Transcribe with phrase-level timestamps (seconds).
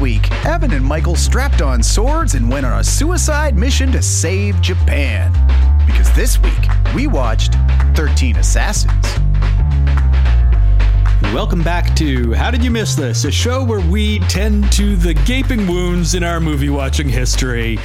[0.00, 4.60] week, Evan and Mikael strapped on swords and went on a suicide mission to save
[4.60, 5.32] Japan.
[5.86, 6.52] Because this week,
[6.94, 7.54] we watched
[7.94, 9.06] 13 Assassins.
[11.34, 13.24] Welcome back to How Did You Miss This?
[13.24, 17.78] A show where we tend to the gaping wounds in our movie watching history.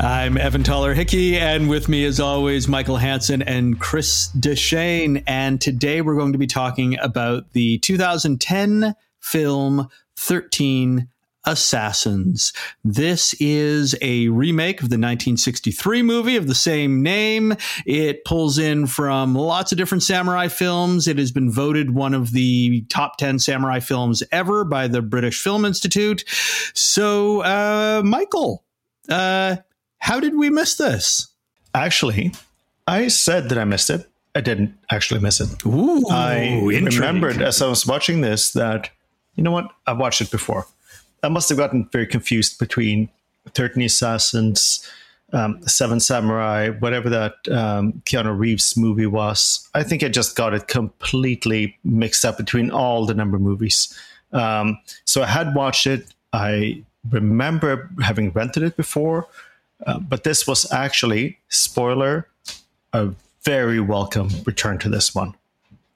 [0.00, 5.22] I'm Evan Toller Hickey, and with me, as always, Michael Hansen and Chris Deshane.
[5.26, 11.08] And today we're going to be talking about the 2010 film 13
[11.44, 12.52] Assassins.
[12.84, 17.54] This is a remake of the 1963 movie of the same name.
[17.86, 21.08] It pulls in from lots of different samurai films.
[21.08, 25.42] It has been voted one of the top 10 samurai films ever by the British
[25.42, 26.24] Film Institute.
[26.74, 28.62] So, uh, Mikael,
[29.08, 29.56] uh,
[29.98, 31.28] how did we miss this?
[31.74, 32.32] Actually,
[32.86, 34.06] I said that I missed it.
[34.34, 35.48] I didn't actually miss it.
[35.66, 36.94] Ooh, I intrigue.
[36.94, 38.90] remembered as I was watching this that,
[39.34, 40.66] you know what, I've watched it before.
[41.22, 43.08] I must have gotten very confused between
[43.54, 44.88] 13 Assassins,
[45.32, 49.68] um, Seven Samurai, whatever that um, Keanu Reeves movie was.
[49.74, 53.96] I think I just got it completely mixed up between all the number movies.
[54.32, 56.06] Um, so I had watched it.
[56.32, 59.26] I remember having rented it before,
[59.86, 62.26] uh, but this was actually, spoiler,
[62.92, 63.10] a
[63.42, 65.34] very welcome return to this one.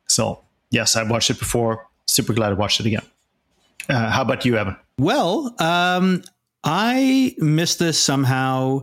[0.07, 1.87] So, yes, I've watched it before.
[2.07, 3.05] Super glad I watched it again.
[3.89, 4.77] Uh, how about you, Evan?
[4.99, 6.23] Well, um,
[6.63, 8.83] I missed this somehow.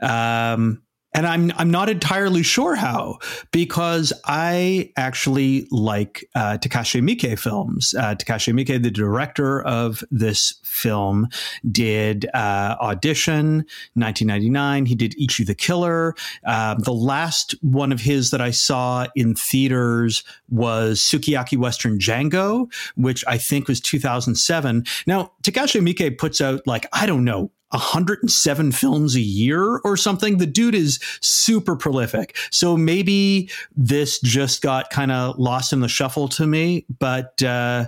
[0.00, 0.82] Um,
[1.14, 3.18] and I'm I'm not entirely sure how
[3.50, 7.94] because I actually like uh, Takashi Miike films.
[7.94, 11.28] Uh, Takashi Miike, the director of this film,
[11.70, 13.56] did uh, Audition,
[13.94, 14.86] 1999.
[14.86, 16.14] He did Ichi the Killer.
[16.44, 22.72] Um, the last one of his that I saw in theaters was Sukiyaki Western Django,
[22.96, 24.84] which I think was 2007.
[25.06, 30.38] Now Takashi Miike puts out like I don't know 107 films a year or something.
[30.38, 32.36] The dude is super prolific.
[32.50, 37.86] So maybe this just got kind of lost in the shuffle to me, but uh,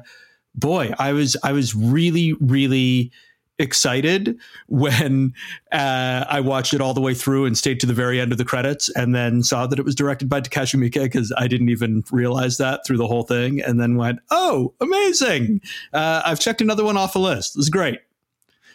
[0.54, 3.12] boy, I was I was really really
[3.58, 4.36] excited
[4.66, 5.32] when
[5.70, 8.38] uh, I watched it all the way through and stayed to the very end of
[8.38, 11.68] the credits and then saw that it was directed by Takashi Miike because I didn't
[11.68, 15.60] even realize that through the whole thing and then went, oh, amazing.
[15.92, 17.54] Uh, I've checked another one off the list.
[17.54, 18.00] This is great.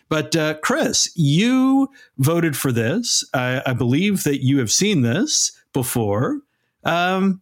[0.09, 3.23] But uh, Chris, you voted for this.
[3.33, 6.41] I, I, believe that you have seen this before.
[6.83, 7.41] Um,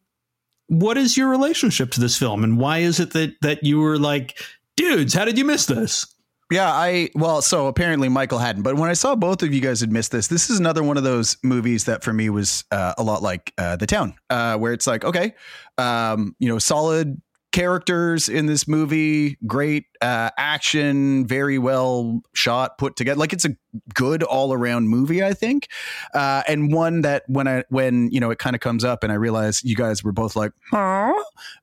[0.68, 3.98] what is your relationship to this film, and why is it that that you were
[3.98, 4.38] like,
[4.76, 6.06] dudes, how did you miss this?
[6.50, 9.82] Yeah, I well, so apparently Mikael hadn't, but when I saw both of you guys
[9.82, 12.94] had missed this, this is another one of those movies that for me was uh,
[12.98, 15.34] a lot like uh, The Town, uh, where it's like, okay,
[15.78, 17.22] um, you know, solid
[17.52, 23.20] characters in this movie, great uh, action, very well shot, put together.
[23.20, 23.56] Like it's a
[23.94, 25.68] good all around movie, I think,
[26.14, 29.12] uh, and one that when I when you know it kind of comes up and
[29.12, 31.14] I realize you guys were both like, huh?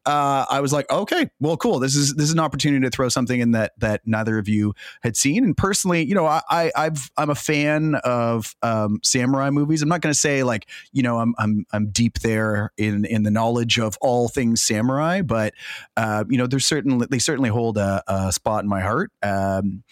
[0.07, 1.79] Uh, I was like, okay, well, cool.
[1.79, 4.75] This is this is an opportunity to throw something in that that neither of you
[5.03, 5.45] had seen.
[5.45, 9.83] And personally, you know, I, I I've I'm a fan of um, samurai movies.
[9.83, 13.23] I'm not going to say like you know I'm I'm I'm deep there in in
[13.23, 15.55] the knowledge of all things samurai, but
[15.97, 19.13] uh, you know, there's certainly they certainly hold a, a spot in my heart.
[19.23, 19.83] Um,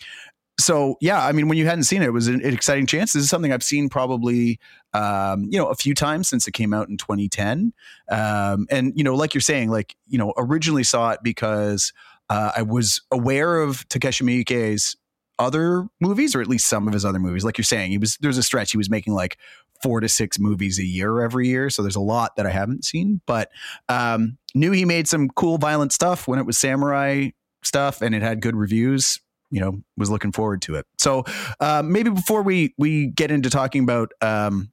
[0.59, 3.13] so yeah, I mean, when you hadn't seen it, it was an, an exciting chance.
[3.13, 4.61] This is something I've seen probably,
[4.93, 7.73] um, you know, a few times since it came out in 2010.
[8.11, 11.93] Um, and you know, like you're saying, like you know, originally saw it because
[12.29, 14.97] uh, I was aware of Takashi Miike's
[15.39, 17.45] other movies, or at least some of his other movies.
[17.45, 19.39] Like you're saying, he was there's a stretch he was making like
[19.83, 21.71] four to six movies a year every year.
[21.71, 23.51] So there's a lot that I haven't seen, but
[23.89, 27.31] um, knew he made some cool violent stuff when it was samurai
[27.65, 29.21] stuff and it had good reviews
[29.53, 30.87] you know was looking forward to it.
[30.99, 31.25] So
[31.61, 34.13] uh, maybe before we we get into talking about.
[34.21, 34.73] Um,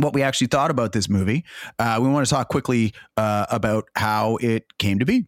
[0.00, 1.44] what we actually thought about this movie,
[1.80, 5.26] uh, we want to talk quickly uh, about how it came to be.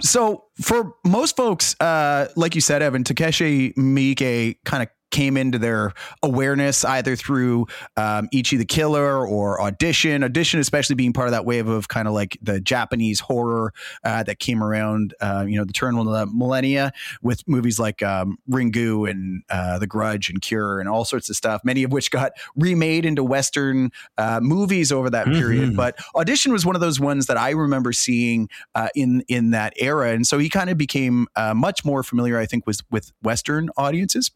[0.00, 5.58] So, for most folks, uh, like you said, Evan, Takashi Miike kind of came into
[5.58, 7.66] their awareness either through
[7.96, 10.22] um, Ichi the Killer or Audition.
[10.22, 13.72] Audition, especially being part of that wave of kind of like the Japanese horror
[14.04, 18.02] uh, that came around, uh, you know, the turn of the millennia with movies like
[18.02, 21.92] um, Ringu and uh, The Grudge and Cure and all sorts of stuff, many of
[21.92, 25.38] which got remade into Western uh, movies over that mm-hmm.
[25.38, 25.76] period.
[25.76, 29.72] But Audition was one of those ones that I remember seeing uh, in in that
[29.76, 33.12] era, and so he kind of became uh, much more familiar, I think, with with
[33.22, 34.30] Western audiences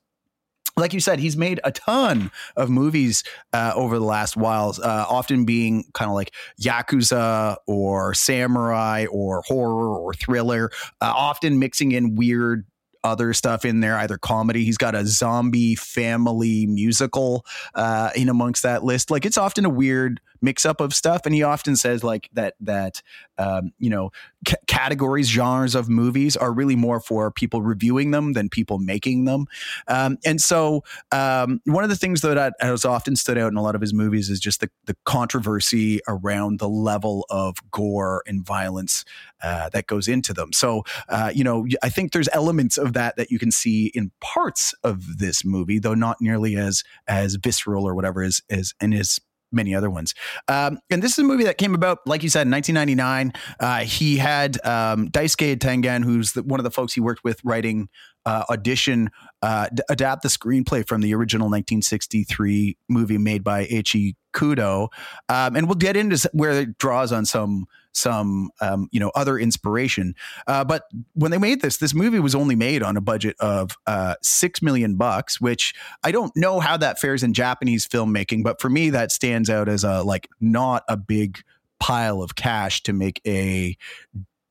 [0.77, 5.05] like you said, he's made a ton of movies uh, over the last while, uh,
[5.09, 10.71] often being kind of like yakuza or samurai or horror or thriller,
[11.01, 12.65] uh, often mixing in weird
[13.05, 14.65] other stuff in there, either comedy.
[14.65, 19.11] He's got a zombie family musical uh, in amongst that list.
[19.11, 22.55] Like it's often a weird mix up of stuff, and he often says like that
[22.61, 23.03] that
[23.39, 24.11] um, you know
[24.47, 29.25] c- categories, genres of movies are really more for people reviewing them than people making
[29.25, 29.47] them.
[29.89, 33.63] Um, and so um, one of the things that has often stood out in a
[33.63, 38.45] lot of his movies is just the the controversy around the level of gore and
[38.45, 39.05] violence
[39.43, 40.53] uh, that goes into them.
[40.53, 44.11] So, uh, you know, I think there's elements of that that you can see in
[44.21, 48.93] parts of this movie, though not nearly as as visceral or whatever as as in
[48.93, 49.21] his
[49.53, 50.15] many other ones.
[50.49, 53.33] Um, and this is a movie that came about, like you said, in 1999.
[53.61, 57.41] Uh, he had um, Daisuke Tengan, who's the, one of the folks he worked with
[57.45, 57.89] writing
[58.25, 59.11] uh, Audition,
[59.43, 64.89] uh, d- adapt the screenplay from the original 1963 movie made by Eiichi Kudo.
[65.29, 69.39] Um, and we'll get into where it draws on some some um, you know other
[69.39, 70.15] inspiration.
[70.47, 70.85] Uh, but
[71.15, 74.63] when they made this, this movie was only made on a budget of uh, six
[74.63, 78.91] million bucks, which I don't know how that fares in Japanese filmmaking, but for me
[78.91, 81.41] that stands out as a like not a big
[81.81, 83.77] pile of cash to make a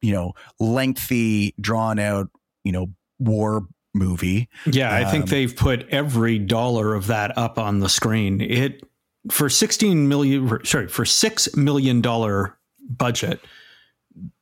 [0.02, 2.30] you know lengthy, drawn out
[2.64, 2.88] you know
[3.20, 4.50] war movie.
[4.66, 8.42] Yeah, I think um, they've put every dollar of that up on the screen.
[8.42, 8.84] It
[9.30, 12.58] for 16 million sorry, for 6 million dollar
[12.90, 13.40] budget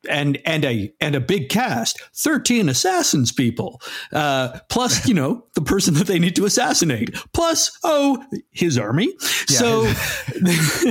[0.10, 3.82] and and a and a big cast 13 assassins people
[4.14, 9.14] uh, plus you know the person that they need to assassinate plus oh his army.
[9.50, 9.58] Yeah.
[9.58, 9.84] so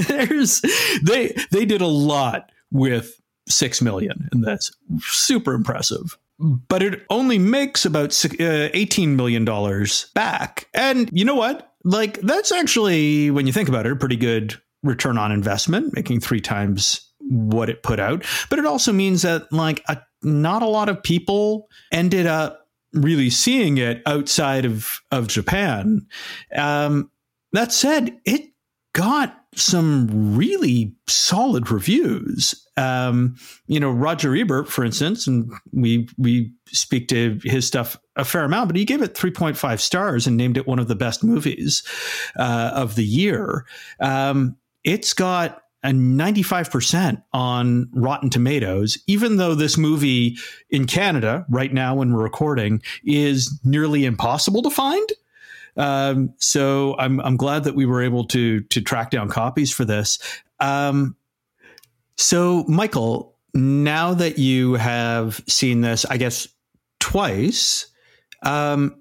[0.09, 0.61] there's
[1.03, 4.71] they they did a lot with 6 million and that's
[5.01, 6.19] super impressive.
[6.41, 10.69] But it only makes about uh, 18 million dollars back.
[10.73, 11.73] And you know what?
[11.83, 14.55] Like that's actually when you think about it a pretty good
[14.85, 18.25] return on investment making three times what it put out.
[18.51, 23.31] But it also means that like a, not a lot of people ended up really
[23.31, 26.07] seeing it outside of of Japan.
[26.57, 27.11] Um,
[27.53, 28.51] that said, it
[28.93, 32.67] got some really solid reviews.
[32.77, 33.37] Um,
[33.67, 38.45] you know, Roger Ebert, for instance, and we we speak to his stuff a fair
[38.45, 41.83] amount, but he gave it 3.5 stars and named it one of the best movies
[42.37, 43.65] uh, of the year.
[44.01, 50.37] Um, it's got a 95% on Rotten Tomatoes, even though this movie
[50.71, 55.09] in Canada, right now when we're recording, is nearly impossible to find.
[55.77, 59.85] Um, so I'm, I'm glad that we were able to, to track down copies for
[59.85, 60.19] this.
[60.59, 61.17] Um,
[62.17, 66.49] so, Mikael, now that you have seen this, I guess,
[66.99, 67.87] twice,
[68.43, 69.01] um,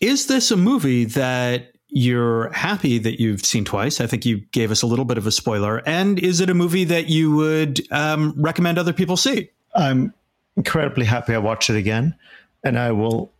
[0.00, 4.00] is this a movie that you're happy that you've seen twice.
[4.00, 5.82] I think you gave us a little bit of a spoiler.
[5.86, 9.50] And is it a movie that you would um, recommend other people see?
[9.74, 10.14] I'm
[10.56, 12.14] incredibly happy I watched it again,
[12.64, 13.30] and I will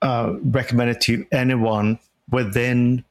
[0.00, 1.98] uh, recommend it to anyone
[2.30, 3.04] within,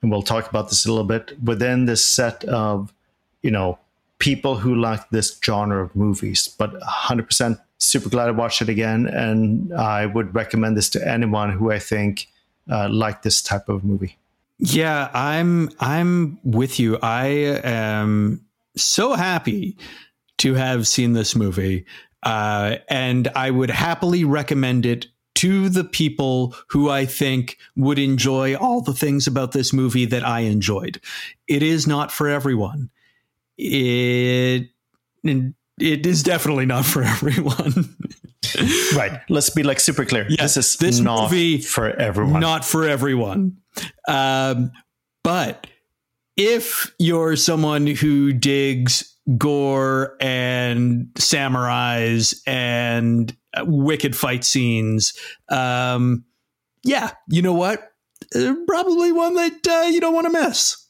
[0.00, 2.94] and we'll talk about this a little bit, within this set of,
[3.42, 3.78] you know,
[4.18, 6.48] people who like this genre of movies.
[6.56, 11.50] But 100% super glad I watched it again, and I would recommend this to anyone
[11.50, 12.28] who I think
[12.70, 14.16] uh, like this type of movie.
[14.58, 16.98] Yeah, I'm I'm with you.
[17.02, 17.26] I
[17.64, 18.44] am
[18.76, 19.76] so happy
[20.38, 21.86] to have seen this movie,
[22.22, 25.06] uh, and I would happily recommend it
[25.36, 30.24] to the people who I think would enjoy all the things about this movie that
[30.24, 31.00] I enjoyed.
[31.48, 32.90] It is not for everyone.
[33.58, 34.70] It
[35.24, 37.96] it is definitely not for everyone.
[38.96, 39.20] right.
[39.28, 40.26] Let's be like super clear.
[40.28, 42.40] Yes, this is this not movie for everyone.
[42.40, 43.58] Not for everyone.
[44.08, 44.70] Um,
[45.22, 45.66] but
[46.36, 55.14] if you're someone who digs gore and samurais and wicked fight scenes,
[55.48, 56.24] um,
[56.82, 57.90] yeah, you know what?
[58.34, 60.83] Uh, probably one that uh, you don't want to miss.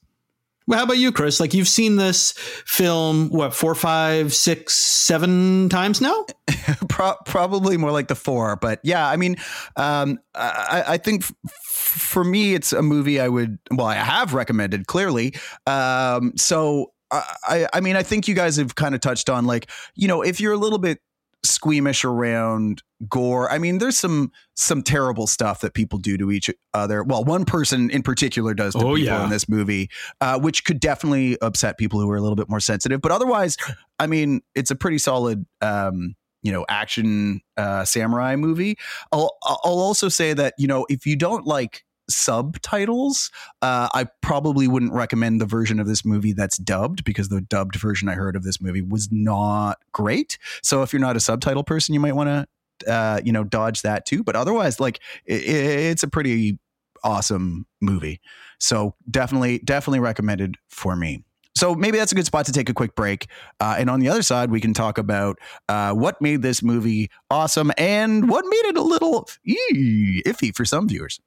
[0.66, 1.40] Well, how about you, Chris?
[1.40, 2.32] Like you've seen this
[2.66, 6.24] film, what, four, five, six, seven times now?
[6.88, 9.36] Pro- probably more like the four, but yeah, I mean,
[9.76, 14.32] um, I, I, think f- for me, it's a movie I would, well, I have
[14.32, 15.34] recommended clearly.
[15.66, 19.70] Um, so I, I mean, I think you guys have kind of touched on like,
[19.94, 20.98] you know, if you're a little bit
[21.44, 23.50] squeamish around gore.
[23.50, 27.02] I mean, there's some some terrible stuff that people do to each other.
[27.02, 29.24] Well, one person in particular does to oh, people yeah.
[29.24, 32.60] in this movie, uh, which could definitely upset people who are a little bit more
[32.60, 33.00] sensitive.
[33.00, 33.56] But otherwise,
[33.98, 35.46] I mean, it's a pretty solid.
[35.60, 38.76] Um, you know, action uh, samurai movie.
[39.12, 43.30] I'll, I'll also say that you know if you don't like subtitles.
[43.62, 47.76] Uh, I probably wouldn't recommend the version of this movie that's dubbed because the dubbed
[47.76, 50.38] version I heard of this movie was not great.
[50.62, 52.46] So if you're not a subtitle person, you might want to
[52.88, 54.22] uh, you know, dodge that too.
[54.22, 56.58] But otherwise, like it, it's a pretty
[57.02, 58.20] awesome movie.
[58.58, 61.22] So definitely, definitely recommended for me.
[61.56, 63.28] So maybe that's a good spot to take a quick break.
[63.60, 67.10] Uh, and on the other side, we can talk about uh, what made this movie
[67.30, 71.20] awesome and what made it a little iffy for some viewers.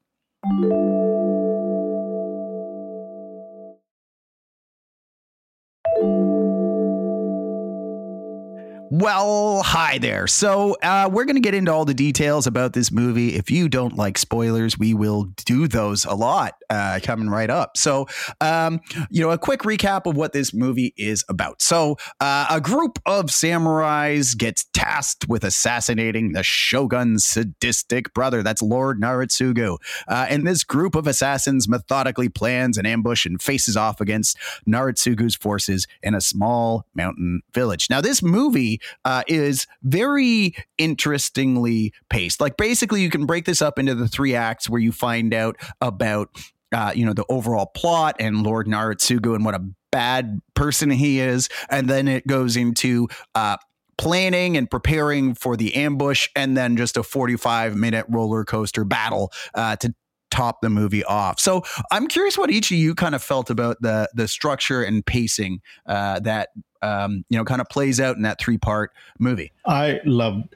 [8.89, 10.27] Well, hi there.
[10.27, 13.35] So, uh, we're going to get into all the details about this movie.
[13.35, 17.77] If you don't like spoilers, we will do those a lot uh, coming right up.
[17.77, 18.07] So,
[18.41, 21.61] um, you know, a quick recap of what this movie is about.
[21.61, 28.43] So, uh, a group of samurais gets tasked with assassinating the shogun's sadistic brother.
[28.43, 29.77] That's Lord Naritsugu.
[30.07, 35.35] Uh, and this group of assassins methodically plans an ambush and faces off against Naritsugu's
[35.35, 37.89] forces in a small mountain village.
[37.89, 42.41] Now, this movie uh, is very interestingly paced.
[42.41, 45.57] Like basically, you can break this up into the three acts where you find out
[45.81, 46.29] about
[46.73, 51.19] uh, you know the overall plot and Lord Naritsugu and what a bad person he
[51.19, 53.57] is, and then it goes into uh,
[53.97, 59.31] planning and preparing for the ambush, and then just a 45 minute roller coaster battle
[59.53, 59.93] uh, to
[60.29, 61.39] top the movie off.
[61.39, 65.05] So I'm curious what each of you kind of felt about the the structure and
[65.05, 66.49] pacing uh, that
[66.81, 69.51] um, you know kind of plays out in that three part movie.
[69.65, 70.55] I loved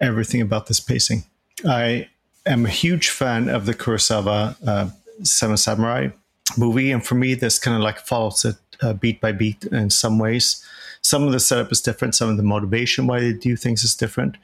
[0.00, 1.24] everything about this pacing.
[1.66, 2.08] I
[2.44, 4.90] am a huge fan of the Kurosawa uh,
[5.22, 6.08] Seven Samurai
[6.56, 9.90] movie, and for me, this kind of like follows it uh, beat by beat in
[9.90, 10.64] some ways.
[11.02, 12.14] Some of the setup is different.
[12.14, 14.36] Some of the motivation why they do things is different.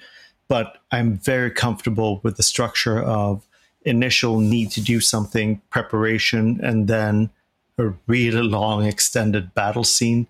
[0.48, 3.46] But I'm very comfortable with the structure of
[3.84, 7.30] initial need to do something, preparation, and then
[7.78, 10.26] a really long extended battle scene.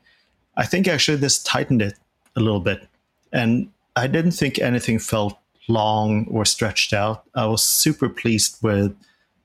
[0.57, 1.95] I think actually this tightened it
[2.37, 2.87] a little bit.
[3.33, 7.25] And I didn't think anything felt long or stretched out.
[7.35, 8.97] I was super pleased with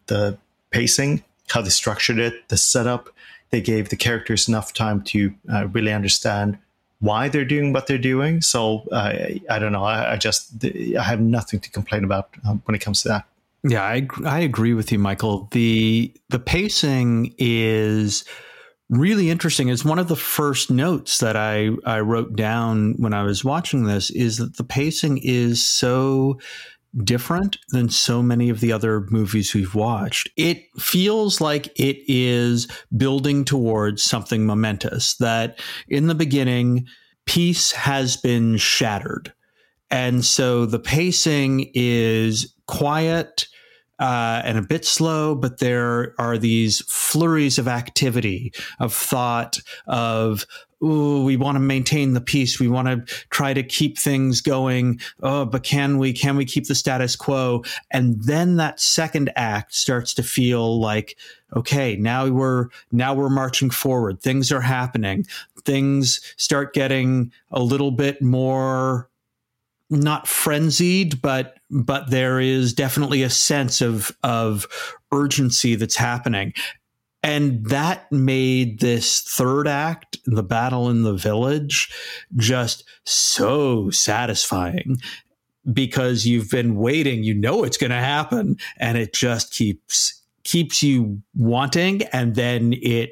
[0.08, 0.38] the
[0.78, 3.10] pacing, how they structured it, the setup.
[3.50, 6.60] They gave the characters enough time to uh, really understand
[7.00, 8.42] why they're doing what they're doing.
[8.42, 9.14] So uh,
[9.50, 9.84] I don't know.
[9.84, 13.26] I, I, just I have nothing to complain about um, when it comes to that.
[13.64, 15.48] Yeah, I I agree with you, Mikael.
[15.52, 18.24] the The pacing is
[18.90, 19.70] really interesting.
[19.70, 23.86] It's one of the first notes that I I wrote down when I was watching
[23.86, 24.12] this.
[24.12, 26.40] Is that the pacing is so
[27.04, 30.30] different than so many of the other movies we've watched.
[30.36, 35.16] It feels like it is building towards something momentous.
[35.18, 36.88] That in the beginning,
[37.26, 39.34] peace has been shattered.
[39.90, 43.48] And so the pacing is quiet
[44.00, 50.46] uh, and a bit slow, but there are these flurries of activity, of thought, of
[50.84, 52.60] Ooh, we want to maintain the peace.
[52.60, 55.00] We want to try to keep things going.
[55.24, 56.14] Oh, but can we?
[56.14, 57.64] Can we keep the status quo?
[57.90, 61.18] And then that second act starts to feel like,
[61.56, 64.22] okay, now we're now we're marching forward.
[64.22, 65.26] Things are happening.
[65.66, 69.10] Things start getting a little bit more
[69.90, 74.68] not frenzied, but but there is definitely a sense of of
[75.12, 76.54] urgency that's happening.
[77.24, 81.92] And that made this third act, the battle in the village,
[82.36, 84.98] just so satisfying
[85.72, 90.82] because you've been waiting, you know it's going to happen, and it just keeps keeps
[90.82, 93.12] you wanting, and then it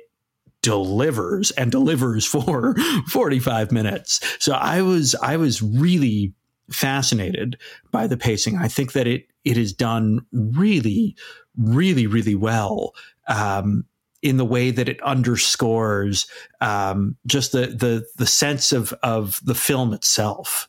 [0.61, 2.75] delivers and delivers for
[3.09, 4.19] 45 minutes.
[4.39, 6.33] So I was I was really
[6.71, 7.57] fascinated
[7.91, 8.57] by the pacing.
[8.57, 11.15] I think that it it is done really,
[11.57, 12.93] really, really well.
[13.27, 13.85] Um,
[14.25, 16.25] in the way that it underscores
[16.59, 20.67] um, just the, the the sense of of the film itself.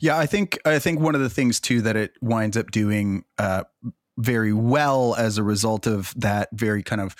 [0.00, 3.24] Yeah, I think I think one of the things too that it winds up doing
[3.36, 3.64] uh,
[4.16, 7.14] very well as a result of that very kind of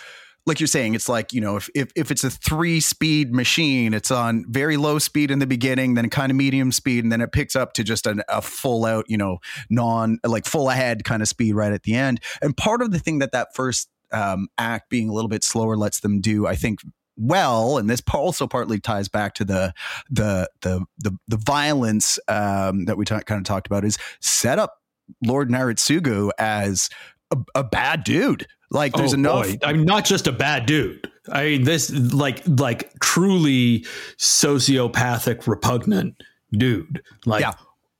[0.46, 3.92] like you're saying, it's like, you know, if, if, if it's a three speed machine,
[3.92, 7.20] it's on very low speed in the beginning, then kind of medium speed, and then
[7.20, 11.04] it picks up to just an, a full out, you know, non like full ahead
[11.04, 12.20] kind of speed right at the end.
[12.40, 15.76] And part of the thing that that first um, act being a little bit slower
[15.76, 16.80] lets them do, I think,
[17.16, 19.74] well, and this also partly ties back to the
[20.10, 24.58] the the the, the violence um, that we t- kind of talked about, is set
[24.58, 24.78] up
[25.24, 26.88] Lord Naritsugu as
[27.30, 29.46] a, a bad dude like there's oh, enough.
[29.46, 29.58] Boy.
[29.62, 31.10] I'm not just a bad dude.
[31.30, 33.80] I mean, this like like truly
[34.16, 37.02] sociopathic, repugnant dude.
[37.26, 37.54] Like, yeah.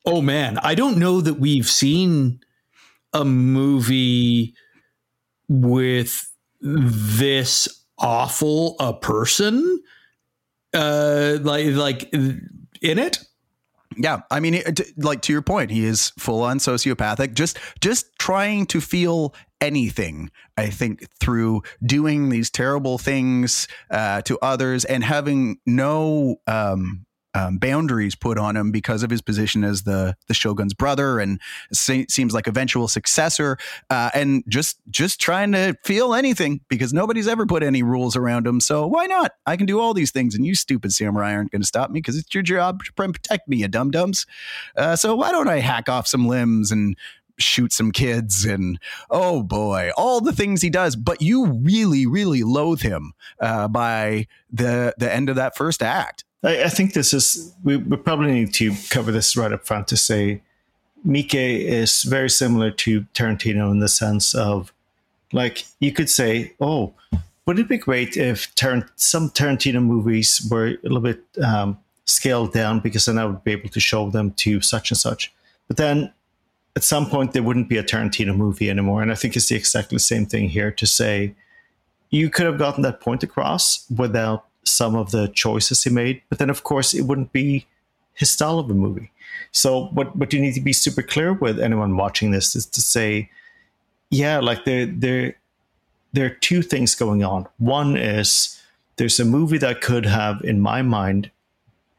[0.06, 2.40] oh man, I don't know that we've seen
[3.12, 4.54] a movie
[5.50, 9.83] with this awful a person
[10.73, 13.19] uh like like in it
[13.97, 14.62] Yeah, I mean,
[14.97, 17.35] like to your point, he is full on sociopathic.
[17.35, 20.30] Just just trying to feel anything.
[20.57, 27.58] I think through doing these terrible things uh, to others and having no um, um,
[27.58, 31.40] boundaries put on him because of his position as the the shogun's brother and
[31.72, 33.56] se- seems like eventual successor,
[33.90, 38.46] uh, and just just trying to feel anything because nobody's ever put any rules around
[38.46, 38.60] him.
[38.60, 39.32] So why not?
[39.46, 41.99] I can do all these things, and you stupid samurai aren't going to stop me
[42.00, 44.26] because it's your job to protect me, you dum dums.
[44.76, 46.96] Uh, so why don't I hack off some limbs and
[47.38, 48.78] shoot some kids and
[49.10, 54.26] oh boy all the things he does but you really really loathe him uh, by
[54.52, 58.32] the the end of that first act I, I think this is we, we probably
[58.32, 60.42] need to cover this right up front to say
[61.06, 64.73] Miike is very similar to Tarantino in the sense of
[65.32, 66.92] like you could say, oh,
[67.47, 68.52] would it be great if
[68.97, 73.52] some Tarantino movies were a little bit um, scaled down because then I would be
[73.52, 75.32] able to show them to such and such.
[75.68, 76.12] But then
[76.76, 79.02] at some point there wouldn't be a Tarantino movie anymore.
[79.02, 81.35] And I think it's the exactly same thing here to say
[82.11, 86.38] you could have gotten that point across without some of the choices he made, but
[86.38, 87.66] then of course it wouldn't be
[88.14, 89.10] his style of a movie.
[89.52, 92.80] So what what you need to be super clear with anyone watching this is to
[92.80, 93.30] say,
[94.10, 95.36] yeah, like there there
[96.12, 97.46] there are two things going on.
[97.58, 98.60] One is
[98.96, 101.30] there's a movie that could have, in my mind,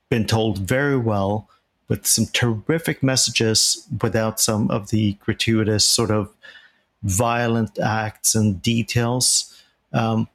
[0.10, 1.50] been told very well
[1.88, 6.30] with some terrific messages without some of the gratuitous sort of
[7.04, 9.62] violent acts and details.
[9.94, 10.28] Um,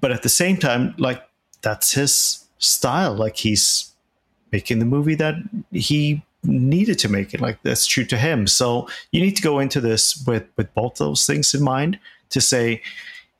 [0.00, 1.22] but at the same time, like
[1.62, 3.14] that's his style.
[3.14, 3.92] Like he's
[4.52, 5.34] making the movie that
[5.70, 7.40] he needed to make it.
[7.40, 8.46] Like that's true to him.
[8.46, 11.98] So you need to go into this with with both those things in mind
[12.30, 12.82] to say,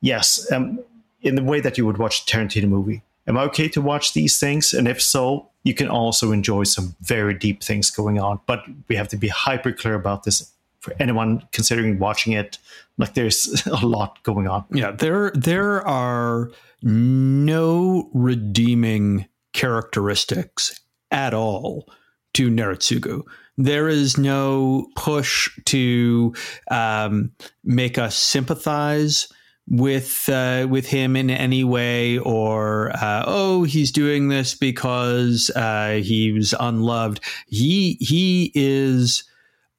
[0.01, 0.79] yes, um,
[1.21, 3.01] in the way that you would watch a Tarantino movie.
[3.27, 4.73] Am I okay to watch these things?
[4.73, 8.39] And if so, you can also enjoy some very deep things going on.
[8.47, 10.51] But we have to be hyper clear about this
[10.81, 12.57] for anyone considering watching it.
[12.97, 14.65] Like there's a lot going on.
[14.73, 16.51] Yeah, there there are
[16.81, 20.79] no redeeming characteristics
[21.11, 21.87] at all
[22.33, 23.23] to Naritsugu.
[23.57, 26.33] There is no push to
[26.71, 27.31] um,
[27.63, 29.27] make us sympathize
[29.67, 36.01] with uh, with him in any way, or uh, oh, he's doing this because uh,
[36.03, 37.19] he was unloved.
[37.47, 39.23] He he is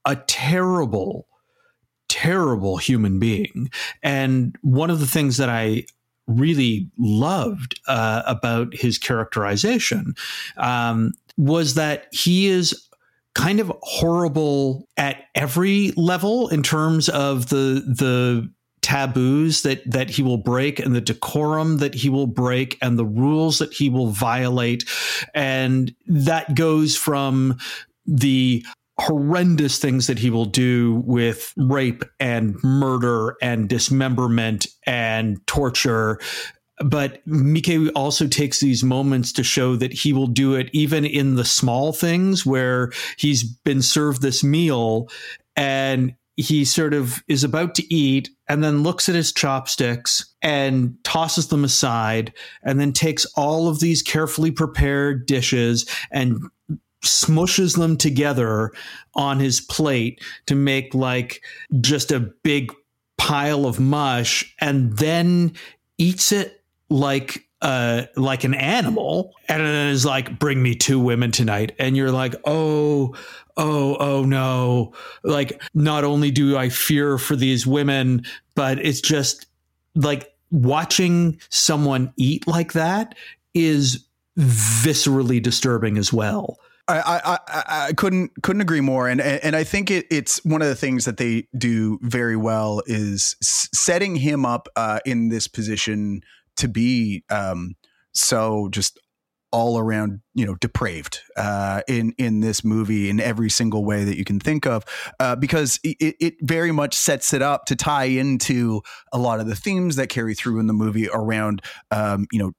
[0.04, 1.26] a terrible,
[2.08, 3.70] terrible human being,
[4.02, 5.84] and one of the things that I
[6.26, 10.14] really loved uh, about his characterization
[10.56, 12.88] um, was that he is
[13.34, 18.50] kind of horrible at every level in terms of the the
[18.82, 23.06] taboos that that he will break and the decorum that he will break and the
[23.06, 24.84] rules that he will violate.
[25.34, 27.58] And that goes from
[28.06, 28.64] the
[28.98, 36.20] horrendous things that he will do with rape and murder and dismemberment and torture.
[36.78, 41.36] But Miike also takes these moments to show that he will do it even in
[41.36, 45.08] the small things where he's been served this meal
[45.56, 50.96] and he sort of is about to eat and then looks at his chopsticks and
[51.04, 56.38] tosses them aside and then takes all of these carefully prepared dishes and
[57.02, 58.72] smushes them together
[59.14, 61.42] on his plate to make like
[61.80, 62.72] just a big
[63.18, 65.52] pile of mush and then
[65.98, 71.30] eats it like uh like an animal and then is like bring me two women
[71.30, 71.72] tonight.
[71.78, 73.14] And you're like oh
[73.56, 74.92] oh oh no.
[75.22, 79.46] Like not only do i fear for these women but it's just
[79.94, 83.14] like watching someone eat like that
[83.54, 84.04] is
[84.38, 89.90] viscerally disturbing as well I, I, I couldn't couldn't agree more, and and I think
[89.90, 94.68] it, it's one of the things that they do very well is setting him up
[94.74, 96.22] uh, in this position
[96.56, 97.76] to be um,
[98.12, 98.98] so just
[99.52, 104.16] all around you know depraved uh, in in this movie in every single way that
[104.16, 104.84] you can think of
[105.20, 108.80] uh, because it, it very much sets it up to tie into
[109.12, 112.52] a lot of the themes that carry through in the movie around um, you know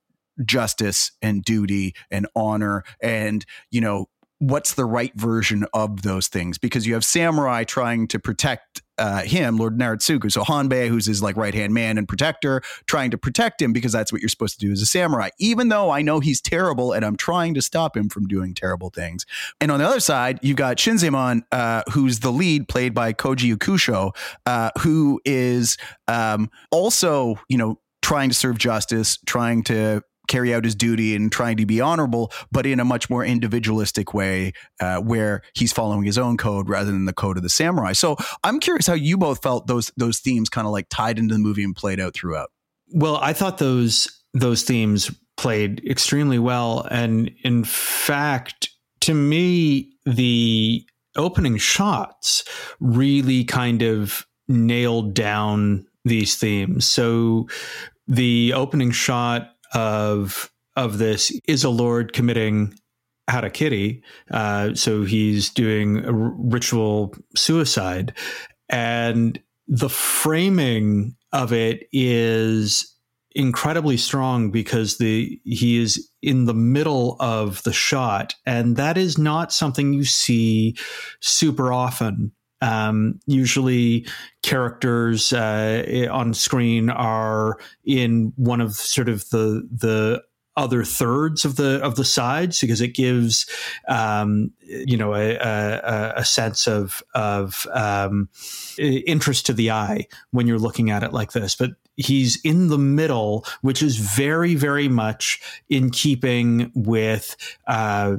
[0.45, 4.07] justice and duty and honor and you know
[4.39, 9.21] what's the right version of those things because you have samurai trying to protect uh,
[9.21, 10.31] him, Lord Naritsugu.
[10.31, 13.91] So Hanbei, who's his like right hand man and protector, trying to protect him because
[13.91, 15.29] that's what you're supposed to do as a samurai.
[15.39, 18.89] Even though I know he's terrible and I'm trying to stop him from doing terrible
[18.89, 19.25] things.
[19.59, 23.55] And on the other side, you've got Shinzaemon, uh, who's the lead, played by Koji
[23.55, 24.15] Yakusho,
[24.45, 30.63] uh, who is um, also you know trying to serve justice, trying to carry out
[30.63, 34.97] his duty and trying to be honorable, but in a much more individualistic way, uh,
[34.97, 37.93] where he's following his own code rather than the code of the samurai.
[37.93, 41.33] So I'm curious how you both felt those those themes kind of like tied into
[41.33, 42.51] the movie and played out throughout.
[42.93, 48.69] Well, I thought those those themes played extremely well, and in fact,
[49.01, 52.43] to me, the opening shots
[52.79, 56.87] really kind of nailed down these themes.
[56.87, 57.47] So
[58.07, 62.73] the opening shot of of this is a lord committing
[63.29, 64.01] harakiri.
[64.31, 68.13] Uh, so he's doing a ritual suicide,
[68.69, 72.89] and the framing of it is
[73.35, 79.17] incredibly strong because the he is in the middle of the shot, and that is
[79.17, 80.75] not something you see
[81.19, 82.31] super often.
[82.63, 84.07] Um, usually,
[84.41, 90.23] characters uh, on screen are in one of sort of the the
[90.55, 93.47] other thirds of the of the sides because it gives
[93.87, 98.29] um, you know a, a, a, sense of of um,
[98.77, 101.55] interest to the eye when you're looking at it like this.
[101.55, 107.35] But he's in the middle, which is very very much in keeping with.
[107.67, 108.17] Uh,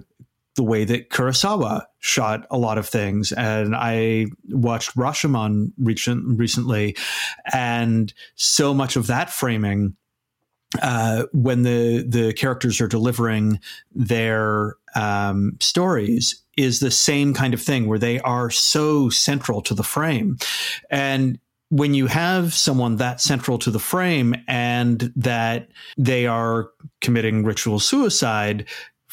[0.57, 3.33] the way that Kurosawa shot a lot of things.
[3.33, 6.97] And I watched Rashomon recent, recently,
[7.53, 9.97] and so much of that framing
[10.83, 13.61] uh, when the the characters are delivering
[13.95, 19.75] their um, stories is the same kind of thing where they are so central to
[19.75, 20.37] the frame
[20.91, 21.39] and
[21.71, 27.81] when you have someone that central to the frame and that they are committing ritual
[27.81, 28.65] suicide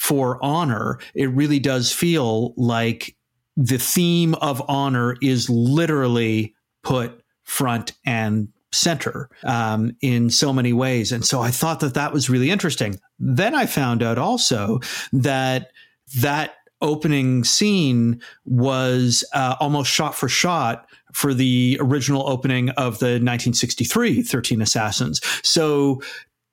[0.02, 3.16] for honor it really does feel like
[3.56, 11.12] the theme of honor is literally put front and center um, in so many ways.
[11.12, 13.00] And so I thought that that was really interesting.
[13.20, 14.80] Then I found out also
[15.14, 15.70] that
[16.18, 23.20] that opening scene was uh, almost shot for shot for the original opening of the
[23.20, 25.22] 1963 13 Assassins.
[25.44, 26.02] So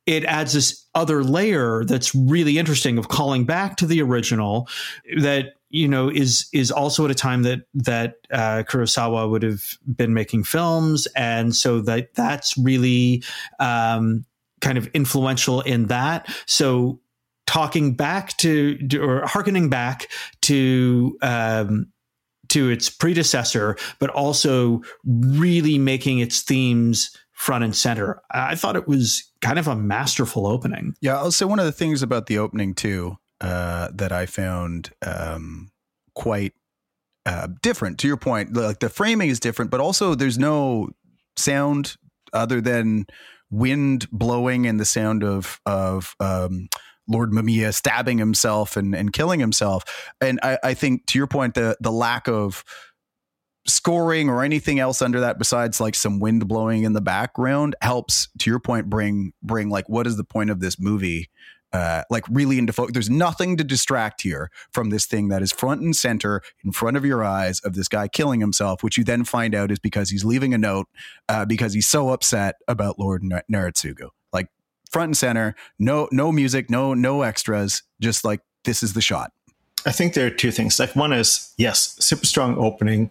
[0.04, 4.68] it adds this other layer that's really interesting of calling back to the original
[5.20, 9.78] that you know is is also at a time that that uh, Kurosawa would have
[9.96, 13.22] been making films, and so that that's really
[13.61, 14.24] um,
[14.61, 16.28] kind of influential in that.
[16.46, 16.98] So
[17.46, 20.11] talking back to or harkening back
[20.42, 21.92] to um,
[22.48, 28.20] to its predecessor, but also really making its themes front and center.
[28.33, 30.94] I thought it was kind of a masterful opening.
[31.01, 34.90] Yeah, I'll say one of the things about the opening too uh, that I found
[35.07, 35.70] um,
[36.16, 36.53] quite
[37.27, 38.01] uh, different.
[38.01, 40.88] To your point, like the framing is different, but also there's no
[41.37, 41.96] sound
[42.33, 43.07] other than
[43.51, 46.68] wind blowing and the sound of of um,
[47.07, 49.85] Lord Mamiya stabbing himself and, and killing himself.
[50.20, 52.64] And I, I think to your point, the the lack of
[53.68, 58.28] scoring or anything else under that besides like some wind blowing in the background helps
[58.38, 61.28] to your point bring bring like what is the point of this movie
[61.72, 62.92] uh, like really into focus.
[62.94, 66.96] There's nothing to distract here from this thing that is front and center in front
[66.96, 70.11] of your eyes of this guy killing himself, which you then find out is because
[70.11, 70.87] he's leaving a note
[71.28, 74.09] uh, because he's so upset about Lord Naritsugu.
[74.33, 74.48] Like
[74.90, 79.33] front and center, no no music, no no extras, just like this is the shot.
[79.87, 80.78] I think there are two things.
[80.78, 83.11] Like one is yes, super strong opening,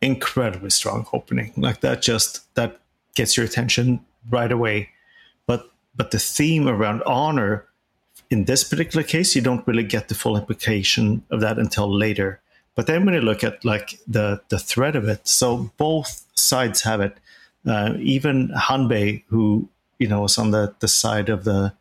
[0.00, 1.52] incredibly strong opening.
[1.56, 2.80] Like that just that
[3.14, 4.90] gets your attention right away.
[5.46, 7.66] But but the theme around honor
[8.30, 12.40] in this particular case, you don't really get the full implication of that until later.
[12.74, 16.82] But then when you look at like the the thread of it, so both sides
[16.82, 17.16] have it.
[17.66, 21.72] Uh, even Hanbei, who you know is on the the side of the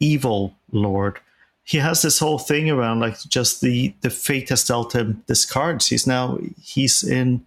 [0.00, 1.18] evil lord,
[1.62, 5.46] he has this whole thing around like just the the fate has dealt him this
[5.46, 5.88] cards.
[5.88, 7.44] He's now he's in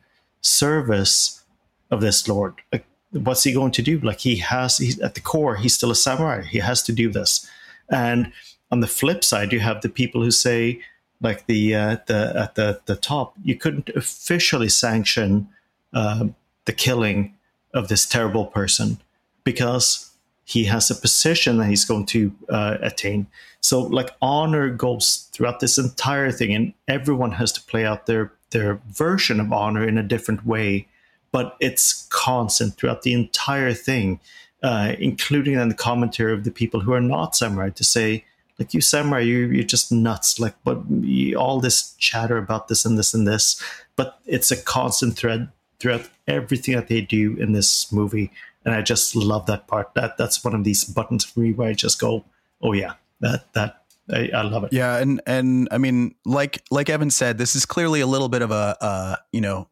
[0.47, 1.43] service
[1.91, 2.55] of this lord.
[2.71, 3.99] Like, what's he going to do?
[3.99, 6.43] Like he has, he's at the core, he's still a samurai.
[6.43, 7.49] He has to do this.
[7.89, 8.31] And
[8.71, 10.81] on the flip side, you have the people who say,
[11.21, 15.47] like the uh, the at the the top, you couldn't officially sanction
[15.93, 16.27] uh,
[16.65, 17.33] the killing
[17.73, 18.99] of this terrible person
[19.43, 20.11] because
[20.43, 23.27] he has a position that he's going to uh, attain.
[23.61, 28.31] So, like honor goes throughout this entire thing, and everyone has to play out their
[28.51, 30.87] their version of honor in a different way,
[31.31, 34.19] but it's constant throughout the entire thing
[34.63, 38.25] uh, including in the commentary of the people who are not samurai to say,
[38.59, 40.39] like you samurai, you you're just nuts.
[40.39, 40.81] Like, but
[41.37, 43.61] all this chatter about this and this and this,
[43.95, 48.31] but it's a constant thread throughout everything that they do in this movie,
[48.65, 49.93] and I just love that part.
[49.93, 52.25] That that's one of these buttons for me where I just go,
[52.61, 54.73] oh yeah, that that I, I, love it.
[54.73, 58.41] Yeah, and and I mean, like like Evan said, this is clearly a little bit
[58.41, 59.69] of a uh, you know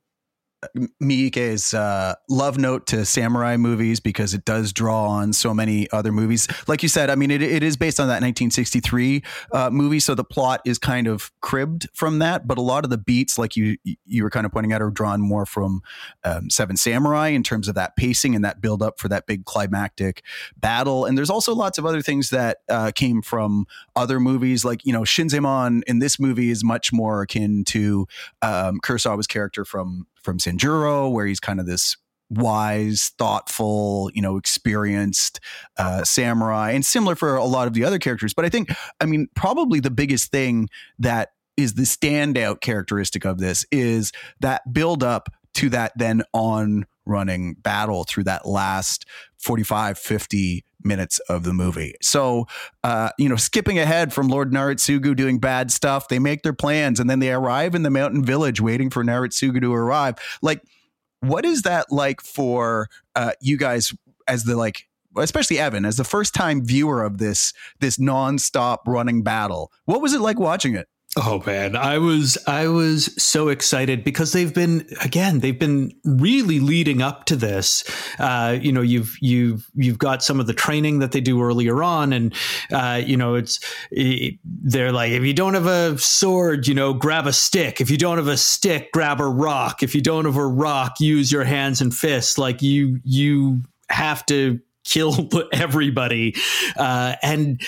[1.01, 6.11] Miike's uh, love note to samurai movies because it does draw on so many other
[6.11, 6.47] movies.
[6.67, 10.15] Like you said, I mean, it, it is based on that 1963 uh, movie, so
[10.15, 12.47] the plot is kind of cribbed from that.
[12.47, 14.91] But a lot of the beats, like you you were kind of pointing out, are
[14.91, 15.81] drawn more from
[16.23, 19.45] um, Seven Samurai in terms of that pacing and that build up for that big
[19.45, 20.23] climactic
[20.57, 21.05] battle.
[21.05, 24.93] And there's also lots of other things that uh, came from other movies, like you
[24.93, 28.07] know Shinzaemon in this movie is much more akin to
[28.41, 31.95] um, Kurosawa's character from from Sanjuro, where he's kind of this
[32.29, 35.39] wise, thoughtful, you know, experienced
[35.77, 38.33] uh, samurai, and similar for a lot of the other characters.
[38.33, 40.67] But I think, I mean, probably the biggest thing
[40.99, 44.11] that is the standout characteristic of this is
[44.41, 49.05] that build up to that then on running battle through that last
[49.45, 51.95] 45 50 minutes of the movie.
[52.01, 52.47] So,
[52.83, 56.99] uh, you know, skipping ahead from Lord Naritsugu doing bad stuff, they make their plans
[56.99, 60.15] and then they arrive in the mountain village waiting for Naritsugu to arrive.
[60.41, 60.61] Like,
[61.21, 63.93] what is that like for uh, you guys
[64.27, 69.23] as the like especially Evan, as the first time viewer of this this nonstop running
[69.23, 69.71] battle.
[69.85, 70.87] What was it like watching it?
[71.17, 76.59] Oh man, I was I was so excited because they've been again they've been really
[76.59, 77.85] leading up to this.
[78.19, 81.81] Uh, you know, you've you've you've got some of the training that they do earlier
[81.83, 82.33] on, and
[82.69, 86.93] uh, you know it's it, they're like if you don't have a sword, you know,
[86.93, 87.79] grab a stick.
[87.79, 89.83] If you don't have a stick, grab a rock.
[89.83, 92.37] If you don't have a rock, use your hands and fists.
[92.37, 96.35] Like you you have to kill everybody
[96.77, 97.61] uh, and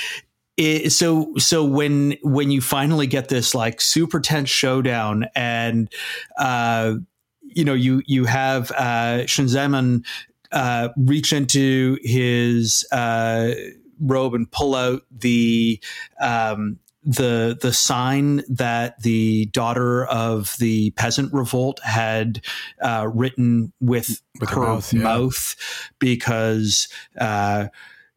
[0.58, 5.92] it, so so when when you finally get this like super tense showdown and
[6.38, 6.96] uh
[7.44, 10.04] you know you you have uh Shinzaemon
[10.52, 13.54] uh reach into his uh
[14.00, 15.80] robe and pull out the
[16.20, 22.42] um the the sign that the daughter of the peasant revolt had
[22.82, 25.90] uh, written with, with her, her mouth, mouth yeah.
[26.00, 27.68] because uh,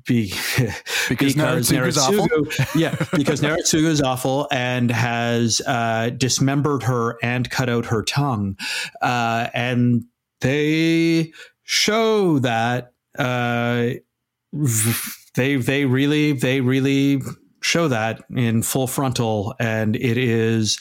[0.07, 0.33] be,
[1.09, 2.29] because, because awful.
[2.75, 8.57] yeah, because Naritsugu is awful and has uh, dismembered her and cut out her tongue,
[9.03, 10.05] uh, and
[10.41, 11.33] they
[11.63, 13.91] show that uh,
[15.35, 17.21] they they really they really
[17.63, 20.79] show that in full frontal, and it is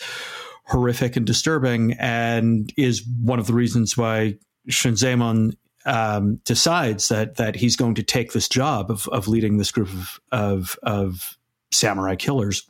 [0.65, 4.35] horrific and disturbing, and is one of the reasons why
[4.69, 5.53] Shinzaemon
[5.85, 9.89] um, decides that that he's going to take this job of, of leading this group
[9.89, 11.37] of, of, of
[11.71, 12.69] samurai killers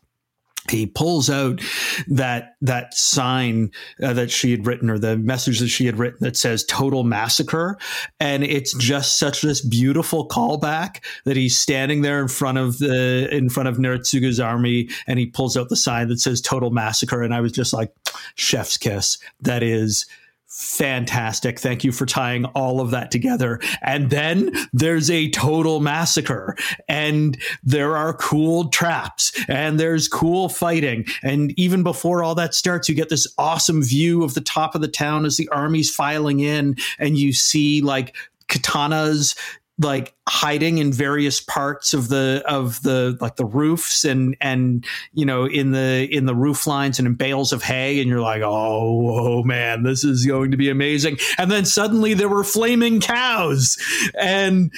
[0.69, 1.61] he pulls out
[2.07, 3.71] that that sign
[4.03, 7.03] uh, that she had written or the message that she had written that says total
[7.03, 7.77] massacre
[8.19, 13.27] and it's just such this beautiful callback that he's standing there in front of the
[13.31, 17.23] in front of Naritsugu's army and he pulls out the sign that says total massacre
[17.23, 17.93] and I was just like
[18.35, 19.17] chef's kiss.
[19.41, 20.05] That is
[20.49, 21.59] fantastic.
[21.59, 23.59] Thank you for tying all of that together.
[23.81, 26.55] And then there's a total massacre
[26.87, 31.05] and there are cool traps and there's cool fighting.
[31.21, 34.81] And even before all that starts, you get this awesome view of the top of
[34.81, 38.15] the town as the army's filing in and you see like
[38.47, 39.37] katanas
[39.79, 45.25] like hiding in various parts of the of the like the roofs and and you
[45.25, 47.99] know in the in the roof lines and in bales of hay.
[47.99, 51.17] And you're like oh oh man this is going to be amazing.
[51.37, 53.77] And then suddenly there were flaming cows.
[54.19, 54.71] And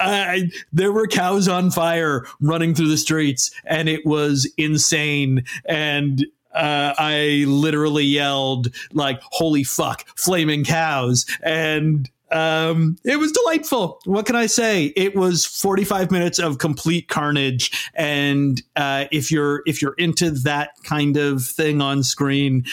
[0.00, 3.52] I, there were cows on fire running through the streets.
[3.64, 5.44] And it was insane.
[5.64, 14.00] And uh, I literally yelled like "Holy fuck!" flaming cows, and um, it was delightful.
[14.06, 14.86] What can I say?
[14.96, 20.70] It was 45 minutes of complete carnage, and uh, if you're if you're into that
[20.82, 22.64] kind of thing on screen,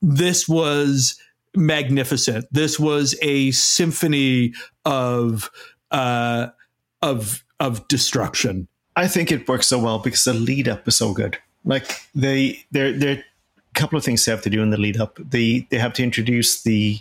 [0.00, 1.20] this was
[1.56, 2.46] magnificent.
[2.52, 4.54] This was a symphony
[4.84, 5.50] of
[5.90, 6.48] uh,
[7.02, 8.68] of of destruction.
[8.94, 11.36] I think it works so well because the lead up is so good.
[11.64, 14.76] Like they there there are a couple of things they have to do in the
[14.76, 15.18] lead up.
[15.20, 17.00] They they have to introduce the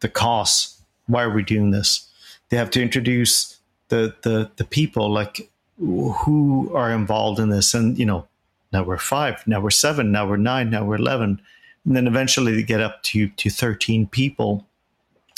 [0.00, 0.81] the cause
[1.12, 2.08] why are we doing this?
[2.48, 7.98] They have to introduce the the the people like who are involved in this, and
[7.98, 8.26] you know,
[8.72, 11.40] now we're five, now we're seven, now we're nine, now we're eleven,
[11.84, 14.66] and then eventually they get up to to thirteen people.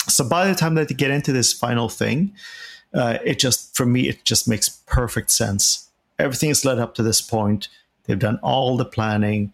[0.09, 2.33] So by the time that they get into this final thing,
[2.93, 5.89] uh, it just for me it just makes perfect sense.
[6.19, 7.69] Everything is led up to this point.
[8.05, 9.53] They've done all the planning.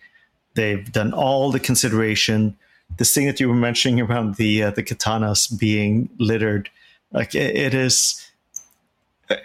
[0.54, 2.56] They've done all the consideration
[2.98, 6.70] this thing that you were mentioning around the uh, the katanas being littered,
[7.12, 8.26] like it, it is.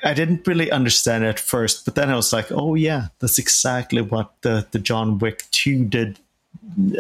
[0.04, 4.02] I didn't really understand at first, but then I was like, oh yeah, that's exactly
[4.02, 6.20] what the the John Wick two did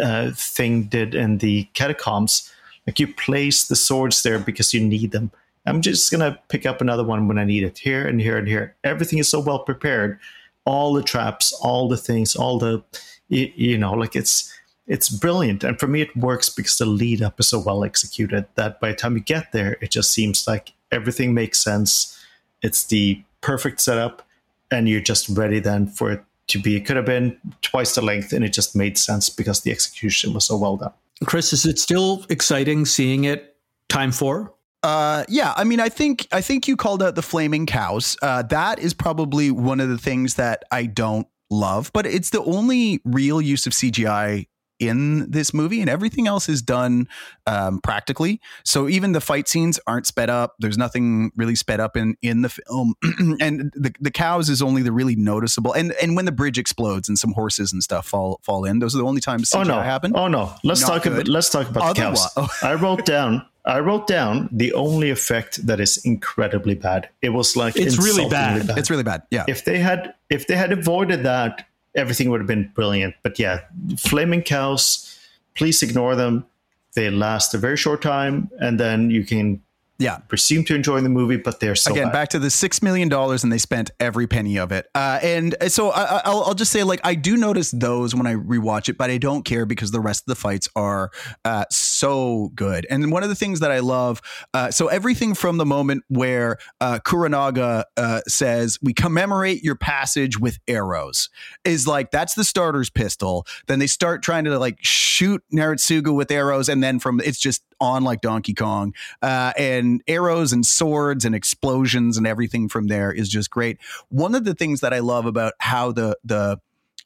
[0.01, 2.51] uh, thing did in the catacombs.
[2.87, 5.31] Like you place the swords there because you need them.
[5.65, 7.79] I'm just gonna pick up another one when I need it.
[7.79, 8.75] Here and here and here.
[8.83, 10.19] Everything is so well prepared.
[10.65, 12.83] All the traps, all the things, all the
[13.29, 14.54] you, you know, like it's
[14.87, 15.63] it's brilliant.
[15.63, 18.89] And for me, it works because the lead up is so well executed that by
[18.89, 22.23] the time you get there, it just seems like everything makes sense.
[22.61, 24.27] It's the perfect setup,
[24.71, 26.75] and you're just ready then for it to be.
[26.75, 30.33] It could have been twice the length, and it just made sense because the execution
[30.33, 30.93] was so well done.
[31.23, 33.55] Chris, is it still exciting seeing it
[33.89, 34.53] time four?
[34.83, 38.17] Uh, yeah, I mean, I think I think you called out the flaming cows.
[38.21, 42.43] Uh, that is probably one of the things that I don't love, but it's the
[42.43, 44.45] only real use of CGI
[44.79, 47.07] in this movie, and everything else is done
[47.47, 48.41] um, practically.
[48.63, 50.55] So even the fight scenes aren't sped up.
[50.59, 52.95] There's nothing really sped up in in the film,
[53.39, 55.73] and the the cows is only the really noticeable.
[55.73, 58.95] And and when the bridge explodes and some horses and stuff fall fall in, those
[58.95, 60.11] are the only times CGI oh no happen.
[60.15, 61.13] Oh no, let's Not talk good.
[61.13, 62.27] about let's talk about the cows.
[62.63, 63.45] I wrote down.
[63.67, 67.09] I wrote down the only effect that is incredibly bad.
[67.23, 68.77] It was like It's really insultingly bad.
[68.77, 69.23] It's really bad.
[69.31, 69.45] Yeah.
[69.47, 73.15] if they had if they had avoided that, everything would have been brilliant.
[73.23, 73.61] But yeah,
[73.97, 75.17] flaming cows,
[75.55, 76.45] please ignore them.
[76.93, 79.61] They last a very short time, and then you can
[79.97, 80.17] yeah.
[80.27, 81.37] presume to enjoy the movie.
[81.37, 82.13] But they're so Again, bad.
[82.13, 84.87] back to the six million dollars, and they spent every penny of it.
[84.95, 88.25] Uh, and so I, I- I'll, I'll just say, like, I do notice those when
[88.27, 91.11] I rewatch it, but I don't care because the rest of the fights are
[91.43, 92.87] uh, so good.
[92.89, 94.21] And one of the things that I love,
[94.53, 100.39] uh, so everything from the moment where uh, Kuranaga uh, says, "We commemorate your passage
[100.39, 101.29] with arrows,"
[101.63, 103.45] is like that's the starter's pistol.
[103.67, 107.63] Then they start trying to like shoot Naritsugu with arrows, and then from it's just
[107.85, 113.11] on like Donkey Kong uh, and arrows and swords and explosions and everything from there
[113.11, 113.77] is just great.
[114.09, 116.59] One of the things that I love about how the the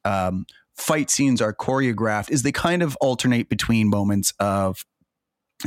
[0.05, 4.85] um, fight scenes are choreographed is they kind of alternate between moments of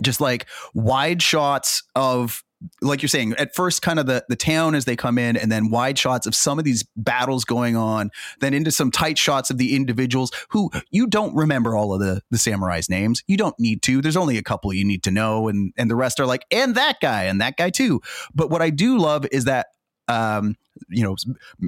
[0.00, 2.42] just like wide shots of
[2.80, 5.50] like you're saying at first kind of the the town as they come in and
[5.50, 9.50] then wide shots of some of these battles going on then into some tight shots
[9.50, 13.22] of the individuals who you don't remember all of the the samurai's names.
[13.26, 14.00] You don't need to.
[14.00, 16.74] There's only a couple you need to know and and the rest are like and
[16.74, 18.00] that guy and that guy too.
[18.34, 19.66] But what i do love is that
[20.12, 20.56] um
[20.88, 21.16] you know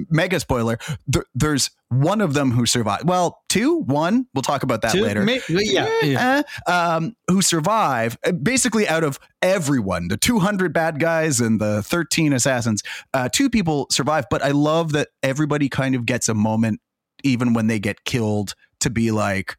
[0.09, 0.77] mega spoiler
[1.07, 5.01] there, there's one of them who survived well two one we'll talk about that Two?
[5.01, 6.41] later May- yeah, yeah.
[6.67, 11.83] Eh, um, who survive uh, basically out of everyone the 200 bad guys and the
[11.83, 16.33] 13 assassins uh, two people survive but i love that everybody kind of gets a
[16.33, 16.79] moment
[17.23, 19.55] even when they get killed to be like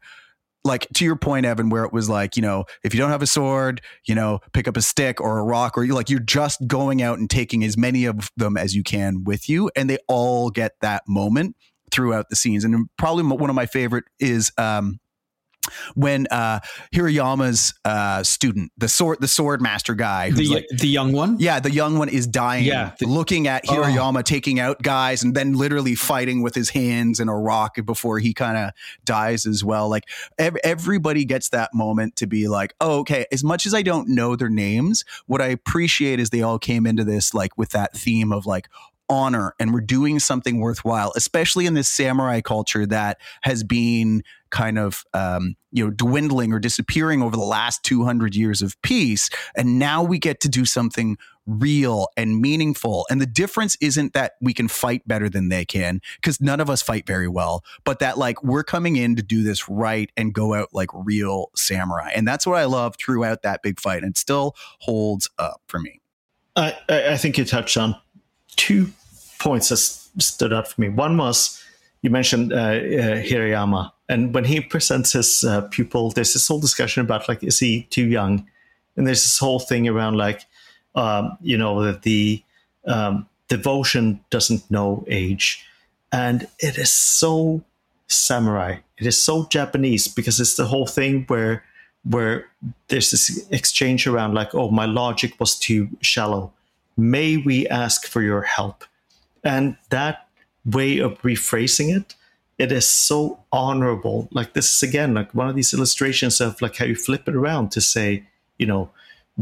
[0.63, 3.21] like to your point evan where it was like you know if you don't have
[3.21, 6.19] a sword you know pick up a stick or a rock or you like you're
[6.19, 9.89] just going out and taking as many of them as you can with you and
[9.89, 11.55] they all get that moment
[11.91, 12.63] throughout the scenes.
[12.63, 14.99] And probably one of my favorite is um
[15.95, 16.59] when uh
[16.93, 21.37] Hirayama's uh student, the sword the sword master guy who's The, like the young one?
[21.39, 22.91] yeah, the young one is dying, Yeah.
[23.01, 23.73] looking at Oh.
[23.75, 28.19] Hirayama taking out guys and then literally fighting with his hands in a rock before
[28.19, 28.71] he kind of
[29.05, 29.89] dies as well.
[29.89, 30.05] Like
[30.37, 34.09] ev- everybody gets that moment to be like, oh, okay, as much as I don't
[34.09, 37.93] know their names, what I appreciate is they all came into this like with that
[37.93, 38.67] theme of like,
[39.09, 44.79] honor and we're doing something worthwhile especially in this samurai culture that has been kind
[44.79, 49.29] of um, you know dwindling or disappearing over the last 200 years of peace.
[49.55, 53.05] And now we get to do something real and meaningful.
[53.09, 56.69] And the difference isn't that we can fight better than they can because none of
[56.69, 60.33] us fight very well but that like we're coming in to do this right and
[60.33, 62.11] go out like real samurai.
[62.15, 65.79] And that's what i love throughout that big fight and it still holds up for
[65.79, 66.01] me.
[66.55, 67.95] I, I I think you touched on
[68.57, 68.91] two
[69.39, 70.89] points that stood out for me.
[70.89, 71.63] One was
[72.01, 76.59] you mentioned uh, uh, Hirayama, and when he presents his uh, pupil, there's this whole
[76.59, 78.47] discussion about like, is he too young?
[78.95, 80.45] And there's this whole thing around like,
[80.95, 82.43] um, you know, that the
[82.85, 85.65] um, devotion doesn't know age,
[86.11, 87.63] and it is so
[88.07, 88.77] samurai.
[88.97, 91.63] It is so Japanese because it's the whole thing where
[92.09, 92.45] where
[92.87, 96.53] there's this exchange around like, oh, my logic was too shallow
[96.97, 98.83] may we ask for your help?
[99.43, 100.27] And that
[100.65, 102.15] way of rephrasing it,
[102.57, 104.27] it is so honorable.
[104.31, 107.35] Like this is again like one of these illustrations of like how you flip it
[107.35, 108.23] around to say,
[108.57, 108.89] you know,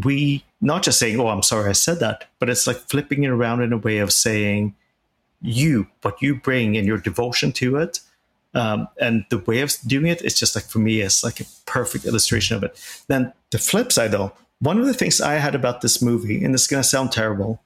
[0.04, 3.30] we not just saying, "Oh, I'm sorry, I said that," but it's like flipping it
[3.30, 4.76] around in a way of saying,
[5.42, 8.02] "You, what you bring and your devotion to it."
[8.54, 11.46] Um, and the way of doing it is just like for me it's like a
[11.66, 13.04] perfect illustration of it.
[13.08, 16.54] Then the flip side, though, one of the things I had about this movie, and
[16.54, 17.62] this is going to sound terrible,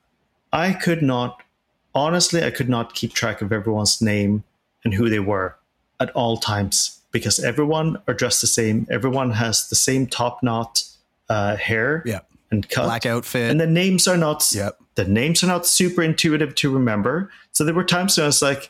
[0.51, 1.41] I could not
[1.95, 4.43] honestly, I could not keep track of everyone's name
[4.83, 5.55] and who they were
[5.99, 8.85] at all times because everyone are dressed the same.
[8.91, 10.83] Everyone has the same top knot
[11.29, 12.19] uh, hair Yeah.
[12.51, 12.85] and cut.
[12.85, 13.49] Black outfit.
[13.49, 14.77] and the names are not Yep.
[14.95, 17.31] the names are not super intuitive to remember.
[17.51, 18.69] So there were times when I was like,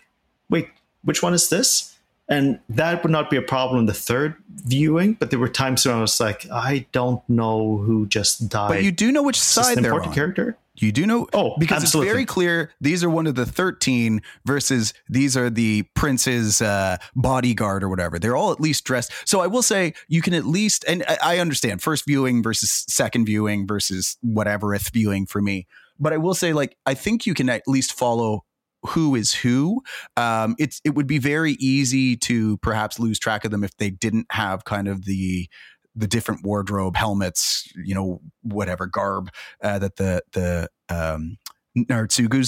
[0.50, 0.70] wait,
[1.04, 1.89] which one is this?
[2.30, 5.86] And that would not be a problem in the third viewing, but there were times
[5.86, 8.70] when I was like, I don't know who just died.
[8.70, 10.14] but you do know which side they're important on.
[10.14, 10.58] character?
[10.76, 12.08] You do know, Oh, because absolutely.
[12.08, 16.98] it's very clear these are one of the 13 versus these are the prince's uh,
[17.16, 18.18] bodyguard or whatever.
[18.20, 19.12] They're all at least dressed.
[19.28, 22.86] So I will say you can at least, and I, I understand first viewing versus
[22.88, 25.68] second viewing versus whatever if viewing for me.
[26.00, 28.46] But I will say, like, I think you can at least follow
[28.88, 29.82] who is who.
[30.18, 33.90] Um, it's it would be very easy to perhaps lose track of them if they
[33.90, 35.48] didn't have kind of the
[35.96, 39.30] the different wardrobe, helmets, you know, whatever garb
[39.64, 41.38] uh, that the the um,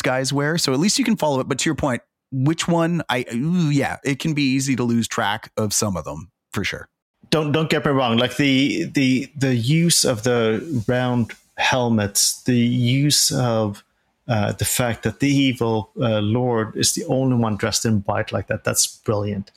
[0.02, 0.58] guys wear.
[0.58, 1.48] So at least you can follow it.
[1.48, 2.02] But to your point,
[2.32, 3.02] which one?
[3.10, 6.64] I ooh, yeah, it can be easy to lose track of some of them for
[6.64, 6.88] sure.
[7.30, 8.18] Don't don't get me wrong.
[8.18, 13.84] Like the the the use of the round helmets, the use of
[14.28, 18.32] uh, the fact that the evil uh, lord is the only one dressed in white
[18.32, 18.64] like that.
[18.64, 19.52] That's brilliant.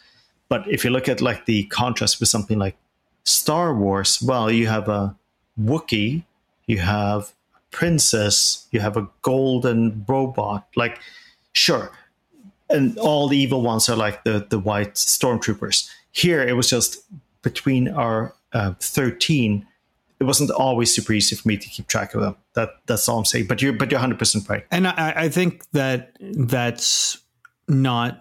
[0.48, 2.76] But if you look at like the contrast with something like
[3.24, 5.16] Star Wars, well, you have a
[5.58, 6.24] Wookiee,
[6.66, 10.66] you have a princess, you have a golden robot.
[10.76, 10.98] Like,
[11.52, 11.90] sure,
[12.68, 15.88] and all the evil ones are like the the white stormtroopers.
[16.12, 17.04] Here, it was just
[17.42, 19.66] between our uh, thirteen.
[20.20, 22.36] It wasn't always super easy for me to keep track of them.
[22.54, 23.46] That that's all I'm saying.
[23.46, 24.64] But you're but you're 100 percent right.
[24.70, 27.18] And I, I think that that's
[27.68, 28.20] not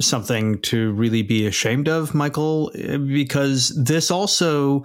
[0.00, 4.84] something to really be ashamed of, Mikael, because this also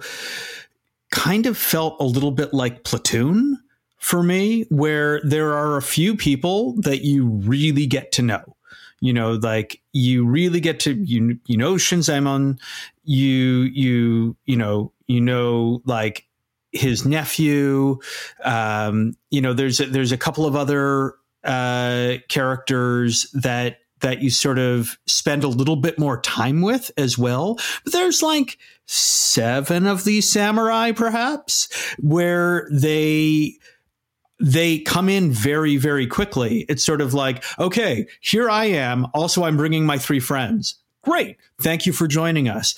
[1.10, 3.58] kind of felt a little bit like Platoon
[3.96, 8.56] for me, where there are a few people that you really get to know.
[9.00, 12.58] You know, like you really get to you you know Shinzaemon,
[13.04, 16.27] you you you know you know like
[16.78, 17.98] his nephew.
[18.42, 21.14] Um, you know, there's a, there's a couple of other
[21.44, 27.18] uh, characters that that you sort of spend a little bit more time with as
[27.18, 27.58] well.
[27.84, 31.68] But there's like seven of these samurai, perhaps,
[31.98, 33.56] where they
[34.40, 36.64] they come in very very quickly.
[36.68, 39.06] It's sort of like, okay, here I am.
[39.14, 40.76] Also, I'm bringing my three friends.
[41.02, 42.74] Great, thank you for joining us.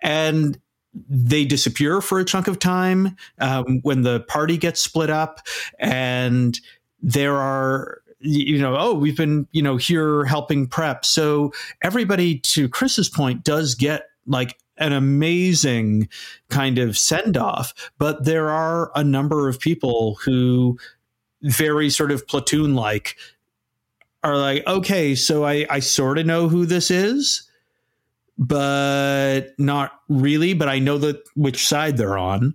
[0.00, 0.58] And
[1.08, 5.46] they disappear for a chunk of time um, when the party gets split up,
[5.78, 6.60] and
[7.00, 11.04] there are you know oh we've been you know here helping prep.
[11.04, 16.08] So everybody to chris's point does get like an amazing
[16.48, 20.78] kind of send off but there are a number of people who
[21.42, 23.16] very sort of platoon like
[24.24, 27.50] are like okay so i i sort of know who this is
[28.38, 32.54] but not really but i know that which side they're on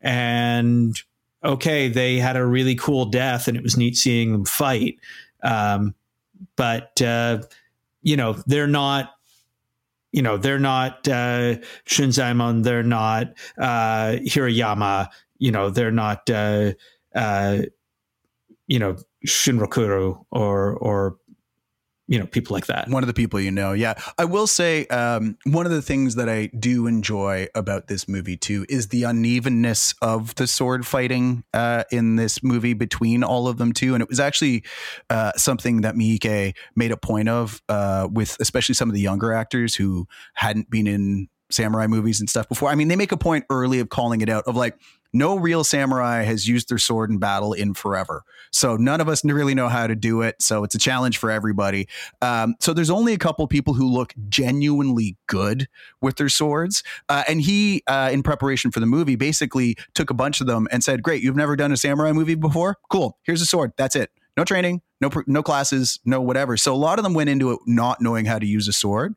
[0.00, 1.02] and
[1.44, 4.98] okay, they had a really cool death and it was neat seeing them fight.
[5.42, 5.94] Um,
[6.56, 7.42] but, uh,
[8.02, 9.12] you know, they're not,
[10.12, 11.56] you know, they're not uh,
[11.86, 15.08] Shinzaemon, they're not uh, Hirayama,
[15.38, 16.72] you know, they're not, uh,
[17.14, 17.62] uh,
[18.66, 21.16] you know, Shinrokuro or, or,
[22.08, 22.88] you know, people like that.
[22.88, 23.94] One of the people you know, yeah.
[24.16, 28.36] I will say um, one of the things that I do enjoy about this movie
[28.36, 33.58] too is the unevenness of the sword fighting uh, in this movie between all of
[33.58, 34.64] them too, and it was actually
[35.10, 39.32] uh, something that Miike made a point of uh, with especially some of the younger
[39.34, 42.70] actors who hadn't been in samurai movies and stuff before.
[42.70, 44.78] I mean, they make a point early of calling it out of like
[45.12, 48.22] no real samurai has used their sword in battle in forever.
[48.52, 50.40] So none of us really know how to do it.
[50.40, 51.88] So it's a challenge for everybody.
[52.22, 55.68] Um, so there's only a couple people who look genuinely good
[56.00, 56.82] with their swords.
[57.08, 60.68] Uh, and he, uh, in preparation for the movie, basically took a bunch of them
[60.70, 62.76] and said, "Great, you've never done a samurai movie before?
[62.90, 63.18] Cool.
[63.22, 63.72] Here's a sword.
[63.76, 64.10] That's it.
[64.36, 67.60] No training, no no classes, no whatever." So a lot of them went into it
[67.66, 69.14] not knowing how to use a sword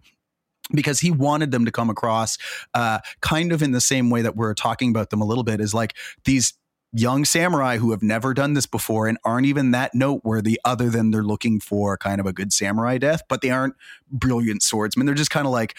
[0.74, 2.38] because he wanted them to come across
[2.74, 5.60] uh, kind of in the same way that we're talking about them a little bit
[5.62, 5.96] is like
[6.26, 6.54] these
[6.94, 11.12] young samurai who have never done this before and aren't even that noteworthy other than
[11.12, 13.76] they're looking for kind of a good samurai death but they aren't
[14.12, 15.06] brilliant swordsmen.
[15.06, 15.76] They're just kind of like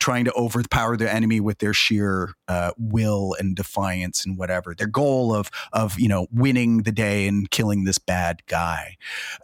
[0.00, 4.74] trying to overpower their enemy with their sheer uh, will and defiance and whatever.
[4.74, 8.96] Their goal of of you know winning the day and killing this bad guy.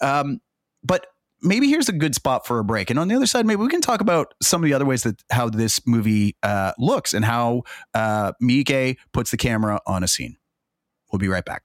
[0.03, 0.41] Um,
[0.83, 1.07] but
[1.43, 2.91] maybe here's a good spot for a break.
[2.91, 5.03] And on the other side, maybe we can talk about some of the other ways
[5.03, 7.63] that how this movie uh, looks and how
[7.95, 10.37] uh, Miike puts the camera on a scene.
[11.13, 11.63] We'll be right back.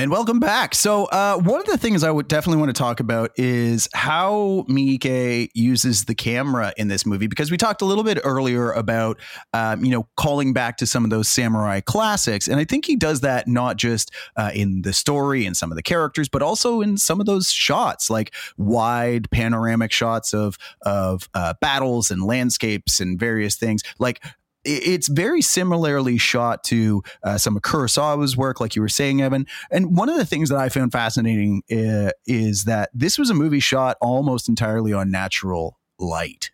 [0.00, 0.74] And welcome back.
[0.74, 4.64] So, uh, one of the things I would definitely want to talk about is how
[4.66, 9.20] Miike uses the camera in this movie, because we talked a little bit earlier about,
[9.52, 12.48] um, you know, calling back to some of those samurai classics.
[12.48, 15.76] And I think he does that not just uh, in the story and some of
[15.76, 21.28] the characters, but also in some of those shots, like wide panoramic shots of, of
[21.34, 23.82] uh, battles and landscapes and various things.
[23.98, 24.24] Like,
[24.64, 29.46] it's very similarly shot to uh, some of Kurosawa's work, like you were saying, Evan.
[29.70, 33.34] And one of the things that I found fascinating uh, is that this was a
[33.34, 36.50] movie shot almost entirely on natural light,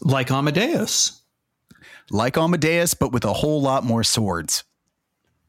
[0.00, 1.22] like Amadeus,
[2.10, 4.64] like Amadeus, but with a whole lot more swords.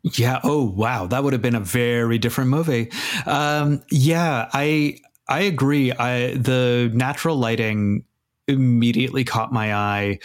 [0.04, 0.40] Yeah.
[0.44, 1.08] Oh, wow.
[1.08, 2.92] That would have been a very different movie.
[3.26, 5.92] Um, yeah, I I agree.
[5.92, 8.06] I the natural lighting
[8.48, 10.20] immediately caught my eye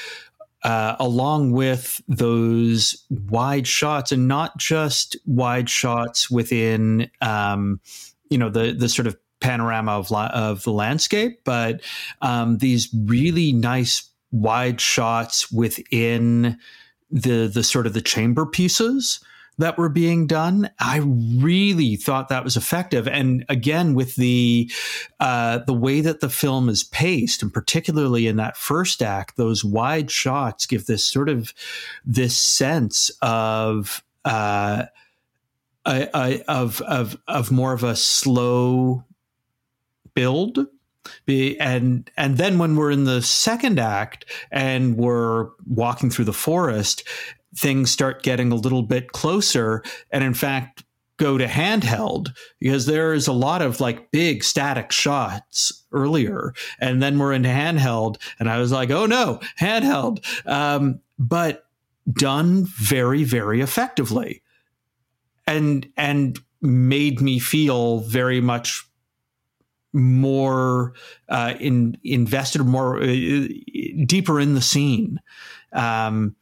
[0.64, 7.80] uh, along with those wide shots, and not just wide shots within, um,
[8.30, 11.82] you know, the the sort of panorama of la- of the landscape, but
[12.20, 16.58] um, these really nice wide shots within
[17.10, 19.20] the the sort of the chamber pieces
[19.58, 20.70] that were being done.
[20.80, 23.06] I really thought that was effective.
[23.06, 24.70] And again, with the
[25.20, 29.64] uh, the way that the film is paced, and particularly in that first act, those
[29.64, 31.52] wide shots give this sort of
[32.04, 34.84] this sense of uh,
[35.84, 39.04] a, a, of of of more of a slow
[40.14, 40.66] build
[41.26, 46.32] be, and and then when we're in the second act and we're walking through the
[46.32, 47.04] forest
[47.54, 50.84] things start getting a little bit closer and in fact
[51.18, 56.54] go to handheld because there is a lot of like big static shots earlier.
[56.80, 60.24] And then we're into handheld and i was like oh no handheld.
[60.46, 61.66] Um, but
[62.12, 64.42] done very very effectively
[65.46, 68.84] and and made me feel very much
[69.92, 70.94] more
[71.28, 73.48] uh, in invested more uh,
[74.06, 75.20] deeper in the scene.
[75.72, 76.36] Um,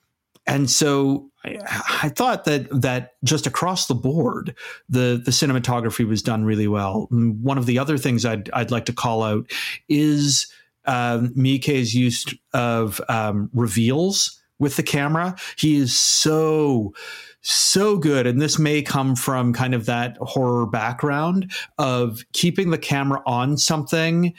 [0.46, 1.58] and so I,
[2.02, 4.54] I, thought that that just across the board,
[4.88, 7.08] the the cinematography was done really well.
[7.10, 9.50] One of the other things I'd I'd like to call out
[9.88, 10.50] is
[10.86, 15.36] um, use of um, reveals with the camera.
[15.56, 16.94] He is so
[17.42, 22.76] so good and this may come from kind of that horror background of keeping the
[22.76, 24.34] camera on something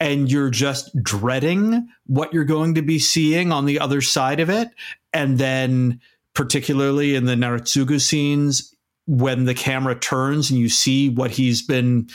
[0.00, 4.48] and you're just dreading what you're going to be seeing on the other side of
[4.48, 4.68] it.
[5.12, 6.00] And then,
[6.34, 8.74] particularly in the Naritsugu scenes,
[9.06, 12.08] when the camera turns and you see what he's been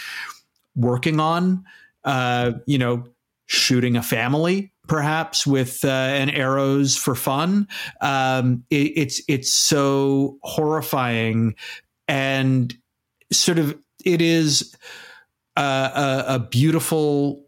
[0.76, 1.64] working on,
[2.04, 3.06] uh, you know,
[3.46, 7.68] shooting a family perhaps with uh, an arrows for fun.
[8.02, 11.56] Um, it, it's it's so horrifying
[12.08, 12.76] and
[13.32, 14.76] sort of it is
[15.56, 17.46] a, a beautiful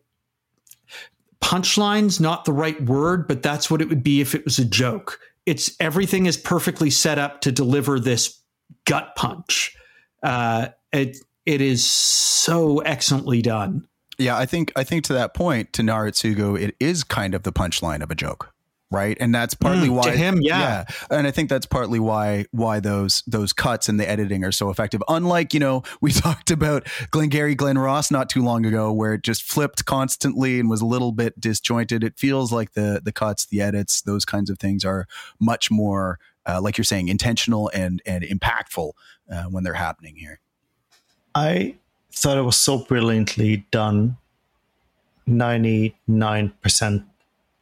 [1.42, 4.66] punchline's not the right word, but that's what it would be if it was a
[4.66, 5.20] joke.
[5.46, 8.42] It's everything is perfectly set up to deliver this
[8.86, 9.76] gut punch.
[10.24, 13.88] Uh, it it is so excellently done.
[14.18, 17.52] Yeah, I think I think to that point, to Naritsugu, it is kind of the
[17.52, 18.55] punchline of a joke
[18.92, 19.18] right?
[19.20, 20.60] And that's partly mm, why him yeah.
[20.60, 21.18] yeah.
[21.18, 24.70] And i think that's partly why why those those cuts and the editing are so
[24.70, 25.02] effective.
[25.08, 29.24] Unlike you know we talked about glengarry glen ross not too long ago where it
[29.24, 32.04] just flipped constantly and was a little bit disjointed.
[32.04, 35.08] It feels like the the cuts the edits those kinds of things are
[35.40, 38.92] much more uh, like you're saying intentional and and impactful
[39.32, 40.40] uh, when they're happening here.
[41.34, 41.76] I
[42.12, 44.18] thought it was so brilliantly done.
[45.28, 47.04] 99%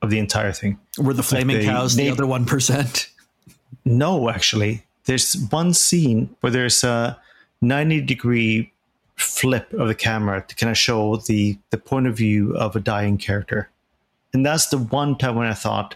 [0.03, 0.77] of the entire thing.
[0.99, 3.09] Were the flaming like cows the other one percent?
[3.85, 7.19] No, actually, there's one scene where there's a
[7.61, 8.71] ninety degree
[9.15, 12.79] flip of the camera to kind of show the the point of view of a
[12.79, 13.69] dying character,
[14.33, 15.95] and that's the one time when I thought,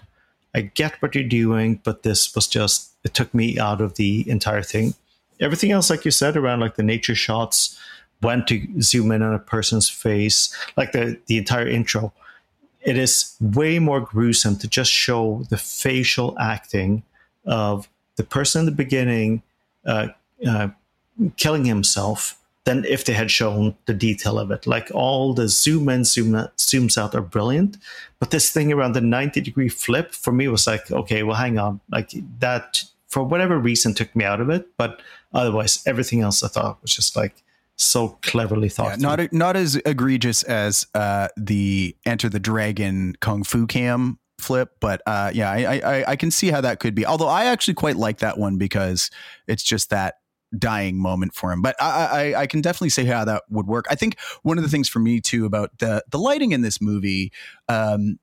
[0.55, 4.27] I get what you're doing, but this was just it took me out of the
[4.29, 4.93] entire thing.
[5.39, 7.77] Everything else, like you said, around like the nature shots,
[8.21, 12.13] when to zoom in on a person's face, like the the entire intro
[12.87, 17.03] it is way more gruesome to just show the facial acting
[17.45, 19.43] of the person in the beginning
[19.85, 20.07] uh,
[20.47, 20.69] uh,
[21.35, 24.65] killing himself than if they had shown the detail of it.
[24.65, 27.75] Like all the zoom in, zoom out, zooms out are brilliant,
[28.19, 31.59] but this thing around the 90 degree flip for me was like, okay, well, hang
[31.59, 31.81] on.
[31.91, 34.65] Like that, for whatever reason, took me out of it.
[34.77, 35.01] But
[35.33, 37.43] otherwise, everything else I thought was just like,
[37.77, 38.89] so cleverly thought.
[38.89, 44.71] Yeah, not not as egregious as uh, the Enter the Dragon Kung Fu Cam flip,
[44.79, 47.05] but uh, yeah, I, I I can see how that could be.
[47.05, 49.11] Although I actually quite like that one because
[49.47, 50.15] it's just that
[50.57, 51.61] dying moment for him.
[51.61, 53.85] But I, I, I can definitely say how that would work.
[53.89, 56.81] I think one of the things for me too about the the lighting in this
[56.81, 57.31] movie,
[57.69, 58.19] um,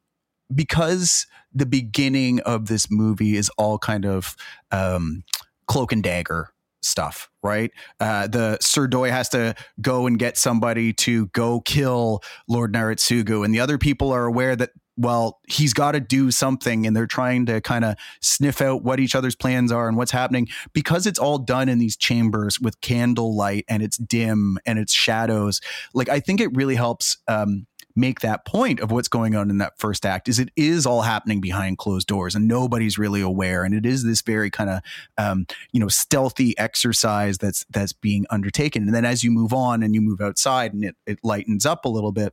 [0.54, 4.36] because the beginning of this movie is all kind of
[4.72, 5.22] um,
[5.66, 6.53] cloak and dagger
[6.84, 7.70] stuff, right?
[8.00, 13.44] Uh, the Sir Doi has to go and get somebody to go kill Lord Naritsugu,
[13.44, 17.06] and the other people are aware that well, he's got to do something, and they're
[17.06, 21.06] trying to kind of sniff out what each other's plans are and what's happening because
[21.06, 25.60] it's all done in these chambers with candlelight and it's dim and it's shadows.
[25.94, 27.18] Like I think it really helps.
[27.26, 27.66] Um,
[27.96, 31.02] make that point of what's going on in that first act is it is all
[31.02, 33.64] happening behind closed doors and nobody's really aware.
[33.64, 34.80] And it is this very kind of
[35.18, 38.84] um, you know stealthy exercise that's that's being undertaken.
[38.84, 41.84] And then as you move on and you move outside and it, it lightens up
[41.84, 42.32] a little bit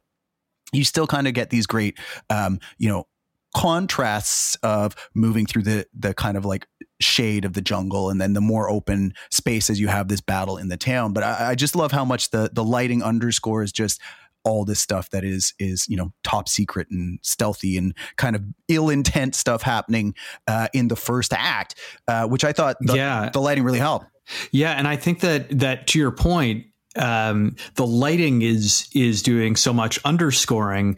[0.74, 1.98] you still kind of get these great
[2.30, 3.08] um, you know
[3.56, 6.68] contrasts of moving through the the kind of like
[7.02, 10.58] shade of the jungle and then the more open space as you have this battle
[10.58, 11.14] in the town.
[11.14, 14.00] But I, I just love how much the the lighting underscores just
[14.44, 18.44] all this stuff that is is you know top secret and stealthy and kind of
[18.68, 20.16] ill intent stuff happening
[20.48, 21.76] uh, in the first act,
[22.08, 23.30] uh, which I thought the, yeah.
[23.32, 24.06] the lighting really helped.
[24.52, 26.66] Yeah, and I think that that to your point,
[26.96, 30.98] um, the lighting is is doing so much underscoring,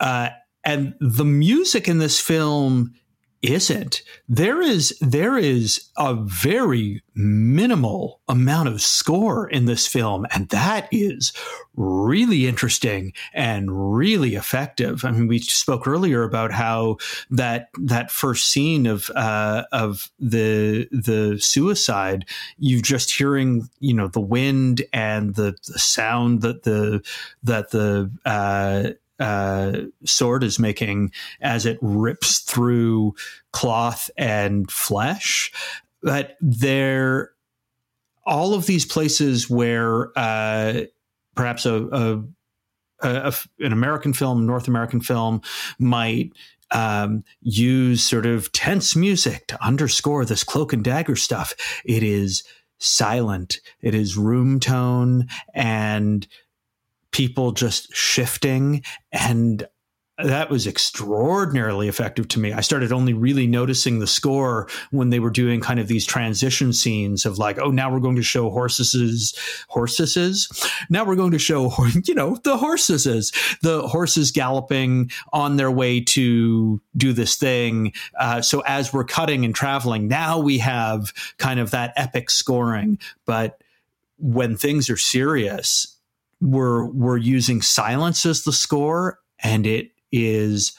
[0.00, 0.30] uh,
[0.64, 2.94] and the music in this film
[3.46, 4.02] isn't.
[4.28, 10.88] There is there is a very minimal amount of score in this film, and that
[10.90, 11.32] is
[11.76, 15.04] really interesting and really effective.
[15.04, 16.98] I mean, we spoke earlier about how
[17.30, 22.26] that that first scene of uh, of the the suicide,
[22.58, 27.02] you just hearing you know the wind and the, the sound that the
[27.42, 33.14] that the uh, uh, sword is making as it rips through
[33.52, 35.52] cloth and flesh.
[36.02, 37.32] But there,
[38.24, 40.82] all of these places where uh,
[41.34, 42.22] perhaps a, a,
[43.00, 45.40] a, an American film, North American film,
[45.78, 46.32] might
[46.72, 51.54] um, use sort of tense music to underscore this cloak and dagger stuff.
[51.84, 52.42] It is
[52.78, 53.60] silent.
[53.80, 56.26] It is room tone and
[57.16, 59.66] people just shifting and
[60.18, 62.52] that was extraordinarily effective to me.
[62.52, 66.74] I started only really noticing the score when they were doing kind of these transition
[66.74, 69.34] scenes of like, oh, now we're going to show horses,
[69.68, 70.68] horses.
[70.90, 71.72] Now we're going to show,
[72.04, 77.94] you know, the horses, the horses galloping on their way to do this thing.
[78.18, 82.98] Uh, so as we're cutting and traveling, now we have kind of that epic scoring.
[83.24, 83.62] But
[84.18, 85.95] when things are serious,
[86.40, 90.76] we're we're using silence as the score and it is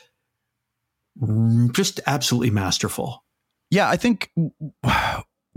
[1.72, 3.24] just absolutely masterful.
[3.70, 4.32] Yeah i think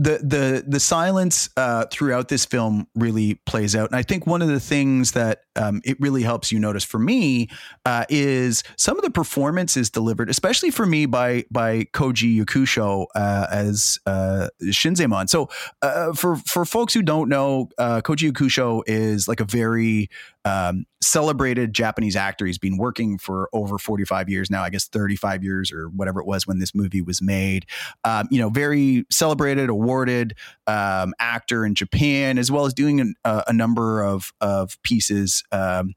[0.00, 4.40] the the the silence uh, throughout this film really plays out, and I think one
[4.40, 7.50] of the things that um, it really helps you notice for me
[7.84, 13.06] uh, is some of the performance is delivered, especially for me by by Koji Yakusho
[13.14, 15.28] uh, as uh, Shinzaemon.
[15.28, 15.50] So
[15.82, 20.08] uh, for for folks who don't know, uh, Koji Yakusho is like a very
[20.44, 22.46] um, celebrated Japanese actor.
[22.46, 26.26] He's been working for over 45 years now, I guess 35 years or whatever it
[26.26, 27.66] was when this movie was made.
[28.04, 30.34] Um, you know, very celebrated, awarded
[30.66, 35.94] um, actor in Japan, as well as doing a, a number of, of pieces um,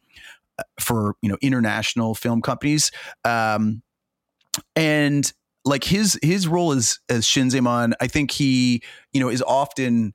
[0.79, 2.91] for, you know, international film companies.
[3.23, 3.81] Um,
[4.75, 5.31] and
[5.65, 8.83] like his his role as as Shinzaemon, I think he,
[9.13, 10.13] you know, is often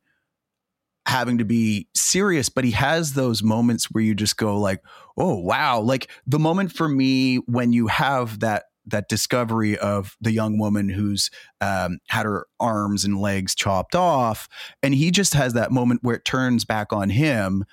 [1.08, 4.82] having to be serious, but he has those moments where you just go like,
[5.16, 10.32] "Oh, wow." Like the moment for me when you have that that discovery of the
[10.32, 11.30] young woman who's
[11.60, 14.48] um, had her arms and legs chopped off,
[14.82, 17.64] and he just has that moment where it turns back on him,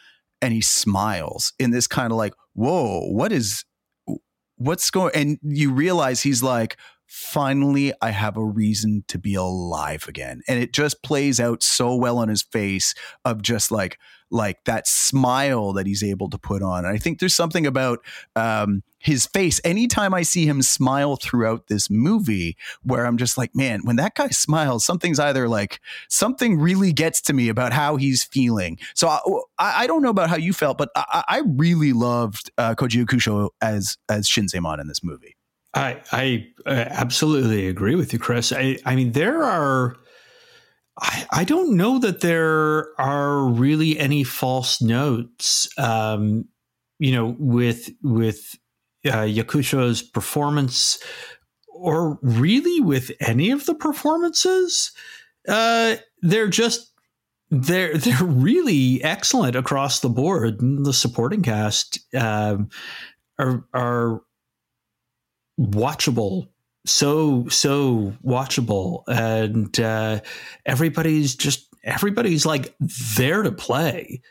[0.41, 3.65] and he smiles in this kind of like, "Whoa, what is,
[4.55, 6.77] what's going?" And you realize he's like,
[7.07, 10.41] finally I have a reason to be alive again.
[10.47, 12.93] And it just plays out so well on his face
[13.23, 13.97] of just like
[14.31, 16.85] like that smile that he's able to put on.
[16.85, 17.99] And I think there's something about
[18.35, 19.61] um, his face.
[19.63, 24.15] Anytime I see him smile throughout this movie, where I'm just like, man, when that
[24.15, 25.79] guy smiles, something's either like
[26.09, 28.79] something really gets to me about how he's feeling.
[28.95, 29.19] So I,
[29.59, 33.49] I don't know about how you felt, but I, I really loved uh, Koji Yakusho
[33.61, 35.34] as as Shinzaemon in this movie.
[35.75, 38.51] I, I absolutely agree with you, Chris.
[38.51, 39.97] I, I mean, there are.
[40.97, 45.67] I, I don't know that there are really any false notes.
[45.77, 46.45] Um,
[46.99, 48.55] you know, with with
[49.05, 50.97] uh, Yakusho's performance,
[51.67, 54.93] or really with any of the performances,
[55.49, 56.93] uh, they're just
[57.51, 60.61] they're they're really excellent across the board.
[60.61, 62.69] And The supporting cast um,
[63.37, 64.21] are are
[65.59, 66.47] watchable,
[66.85, 70.21] so so watchable, and uh,
[70.65, 72.75] everybody's just everybody's like
[73.17, 74.21] there to play.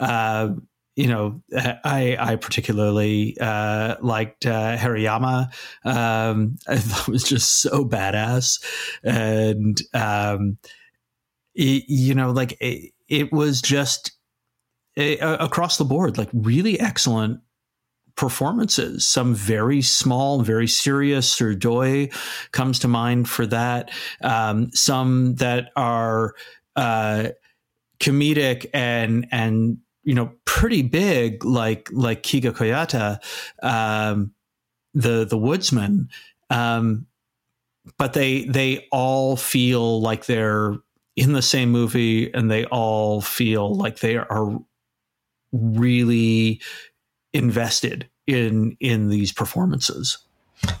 [0.00, 0.50] Uh,
[0.96, 5.52] you know, I I particularly uh, liked uh, Hirayama.
[5.84, 8.62] Um, I thought was just so badass,
[9.04, 10.58] and um,
[11.54, 14.12] it, you know, like it, it was just
[14.96, 17.40] it, across the board, like really excellent
[18.18, 19.06] performances.
[19.06, 21.30] Some very small, very serious.
[21.30, 22.10] Sir Doi
[22.50, 23.90] comes to mind for that.
[24.22, 26.34] Um, some that are
[26.74, 27.28] uh,
[28.00, 33.20] comedic and and you know pretty big, like like Kiga Koyata,
[33.62, 34.32] um,
[34.94, 36.08] the the woodsman.
[36.50, 37.06] Um,
[37.98, 40.74] but they they all feel like they're
[41.14, 44.58] in the same movie, and they all feel like they are
[45.52, 46.60] really
[47.32, 50.18] invested in in these performances.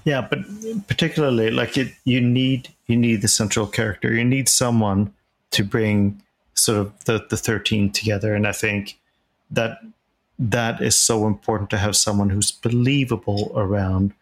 [0.04, 0.40] Yeah, but
[0.88, 4.12] particularly like it, you need you need the central character.
[4.12, 5.12] You need someone
[5.52, 6.22] to bring
[6.54, 8.98] sort of the the thirteen together, and I think
[9.50, 9.78] that
[10.38, 14.12] that is so important to have someone who's believable around.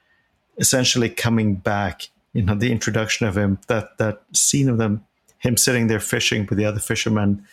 [0.58, 2.08] Essentially, coming back.
[2.32, 5.04] You know, the introduction of him, that that scene of them,
[5.38, 7.46] him sitting there fishing with the other fishermen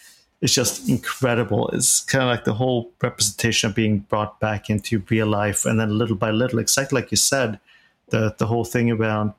[0.44, 1.70] is just incredible.
[1.70, 5.80] It's kind of like the whole representation of being brought back into real life, and
[5.80, 7.60] then little by little, exactly like you said,
[8.10, 9.34] the the whole thing around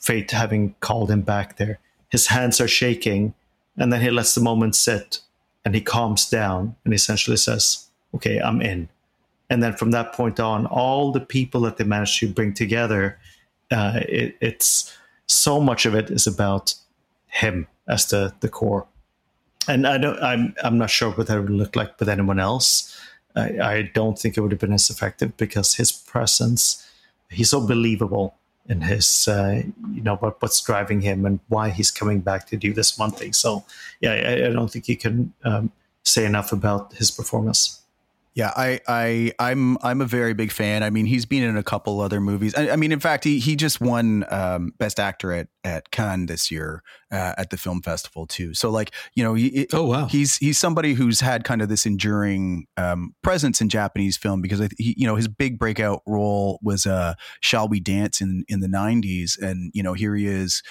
[0.00, 1.78] fate having called him back there.
[2.08, 3.34] His hands are shaking,
[3.76, 5.20] and then he lets the moment sit,
[5.66, 8.88] and he calms down, and essentially says, "Okay, I'm in."
[9.50, 13.18] And then from that point on, all the people that they managed to bring together,
[13.70, 14.96] uh, it, it's
[15.26, 16.74] so much of it is about
[17.26, 18.86] him as the the core
[19.68, 20.20] and I don't.
[20.22, 22.98] I'm I'm not sure what that would look like with anyone else.
[23.36, 26.84] I, I don't think it would have been as effective because his presence,
[27.30, 28.34] he's so believable
[28.68, 29.62] in his, uh,
[29.92, 33.10] you know, what, what's driving him and why he's coming back to do this one
[33.10, 33.32] thing.
[33.32, 33.64] So,
[34.00, 37.80] yeah, I, I don't think you can um, say enough about his performance.
[38.34, 40.82] Yeah, I, I, I'm, I'm a very big fan.
[40.82, 42.54] I mean, he's been in a couple other movies.
[42.54, 46.26] I, I mean, in fact, he, he just won um, Best Actor at at Cannes
[46.26, 48.54] this year uh, at the film festival too.
[48.54, 51.84] So, like, you know, he, oh wow, he's he's somebody who's had kind of this
[51.84, 56.86] enduring um, presence in Japanese film because he, you know, his big breakout role was
[56.86, 60.62] uh, "Shall We Dance" in in the '90s, and you know, here he is,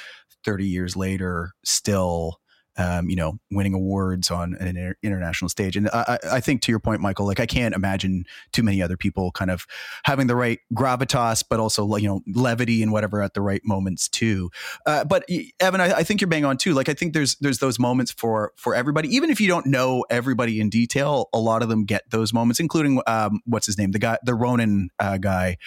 [0.43, 2.39] thirty years later, still
[2.77, 5.75] um, you know, winning awards on an inter- international stage.
[5.75, 8.95] And I, I, think to your point, Mikael, like I can't imagine too many other
[8.95, 9.65] people kind of
[10.03, 14.07] having the right gravitas, but also you know levity and whatever at the right moments
[14.07, 14.51] too.
[14.85, 15.25] Uh, but
[15.59, 16.73] Evan, I, I, think you're bang on too.
[16.73, 20.05] Like I think there's there's those moments for for everybody, even if you don't know
[20.09, 21.29] everybody in detail.
[21.33, 24.35] A lot of them get those moments, including um, what's his name, the guy, the
[24.35, 25.57] Ronin uh, guy.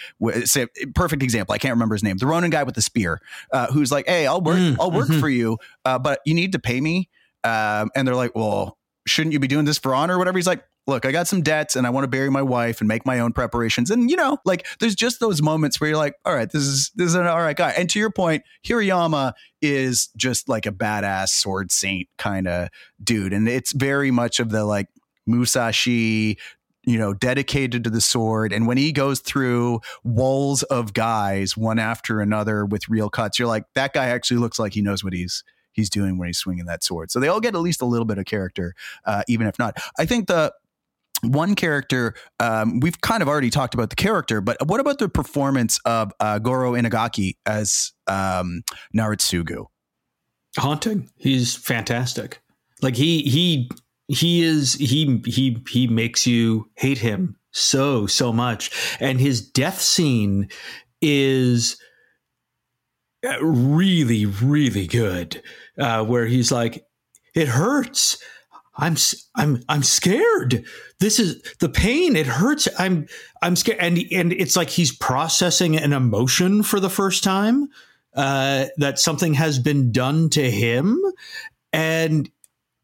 [0.45, 1.53] Say, perfect example.
[1.53, 2.17] I can't remember his name.
[2.17, 3.19] The Ronin guy with the spear,
[3.51, 5.19] uh, who's like, "Hey, I'll work, mm, I'll work mm-hmm.
[5.19, 7.00] for you, uh, but you need to pay me."
[7.43, 8.77] Um, and they're like, well,
[9.07, 10.37] shouldn't you be doing this for honor or whatever?
[10.37, 12.87] He's like, look, I got some debts and I want to bury my wife and
[12.87, 13.91] make my own preparations.
[13.91, 16.91] And you know, like there's just those moments where you're like, all right, this is
[16.95, 17.71] this is an all right guy.
[17.71, 22.69] And to your point, Hirayama is just like a badass sword saint kind of
[23.03, 23.33] dude.
[23.33, 24.87] And it's very much of the like
[25.27, 26.37] Musashi,
[26.83, 28.51] you know, dedicated to the sword.
[28.51, 33.47] And when he goes through walls of guys one after another with real cuts, you're
[33.47, 36.65] like, that guy actually looks like he knows what he's he's doing when he's swinging
[36.65, 37.11] that sword.
[37.11, 38.73] So they all get at least a little bit of character,
[39.05, 39.77] uh, even if not.
[39.97, 40.53] I think the
[41.23, 45.09] one character um, we've kind of already talked about the character, but what about the
[45.09, 48.63] performance of uh, Goro Inagaki as um,
[48.95, 49.65] Naritsugu?
[50.57, 51.09] Haunting.
[51.17, 52.41] He's fantastic.
[52.81, 53.69] Like he he
[54.07, 59.79] he is he he he makes you hate him so so much, and his death
[59.79, 60.49] scene
[61.01, 61.77] is
[63.41, 65.41] really, really good.
[65.77, 66.85] Uh, where he's like,
[67.33, 68.17] "It hurts.
[68.77, 68.95] I'm,
[69.35, 70.65] I'm, I'm scared.
[70.99, 72.15] This is the pain.
[72.15, 72.67] It hurts.
[72.77, 73.07] I'm,
[73.41, 77.69] I'm scared." And and it's like he's processing an emotion for the first time.
[78.13, 81.01] Uh, that something has been done to him,
[81.71, 82.29] and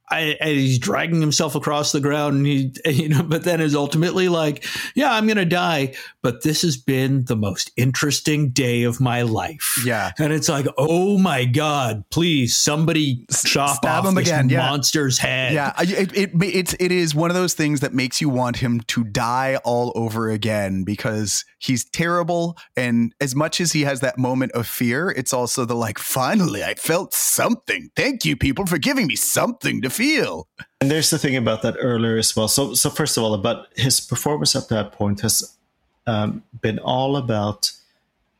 [0.10, 4.30] I, he's dragging himself across the ground and he you know but then is ultimately
[4.30, 9.24] like yeah i'm gonna die but this has been the most interesting day of my
[9.24, 14.30] life yeah and it's like oh my god please somebody chop Stab off him this
[14.30, 14.47] again.
[14.47, 15.28] monster's yeah.
[15.28, 18.58] head yeah it, it, it's it is one of those things that makes you want
[18.58, 23.99] him to die all over again because he's terrible and as much as he has
[23.99, 28.66] that moment of fear it's also the like finally i felt something thank you people
[28.66, 30.47] for giving me something to feel.
[30.79, 32.47] And there's the thing about that earlier as well.
[32.47, 35.57] So, so first of all, about his performance at that point has
[36.05, 37.71] um, been all about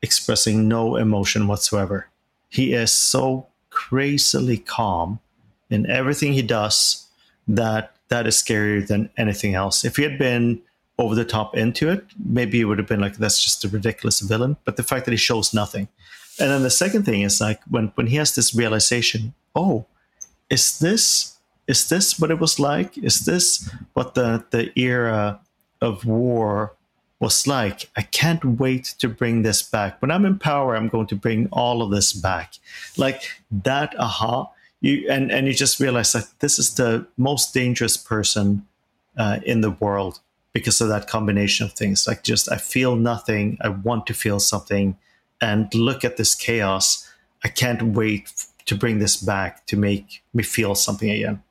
[0.02, 2.08] expressing no emotion whatsoever.
[2.48, 5.20] He is so crazily calm
[5.70, 7.06] in everything he does
[7.46, 9.84] that that is scarier than anything else.
[9.84, 10.62] If he had been
[10.98, 14.20] over the top into it, maybe it would have been like that's just a ridiculous
[14.20, 14.56] villain.
[14.64, 15.88] But the fact that he shows nothing,
[16.40, 19.86] and then the second thing is like when when he has this realization, oh,
[20.50, 21.37] is this
[21.68, 22.96] is this what it was like?
[22.98, 25.38] Is this what the the era
[25.80, 26.74] of war
[27.20, 27.90] was like?
[27.94, 30.00] I can't wait to bring this back.
[30.00, 32.54] When I'm in power, I'm going to bring all of this back.
[32.96, 34.50] Like that aha.
[34.80, 38.66] You and and you just realize that this is the most dangerous person
[39.18, 40.20] uh, in the world
[40.54, 42.06] because of that combination of things.
[42.06, 43.58] Like just I feel nothing.
[43.60, 44.96] I want to feel something,
[45.40, 47.04] and look at this chaos.
[47.44, 51.42] I can't wait to bring this back to make me feel something again.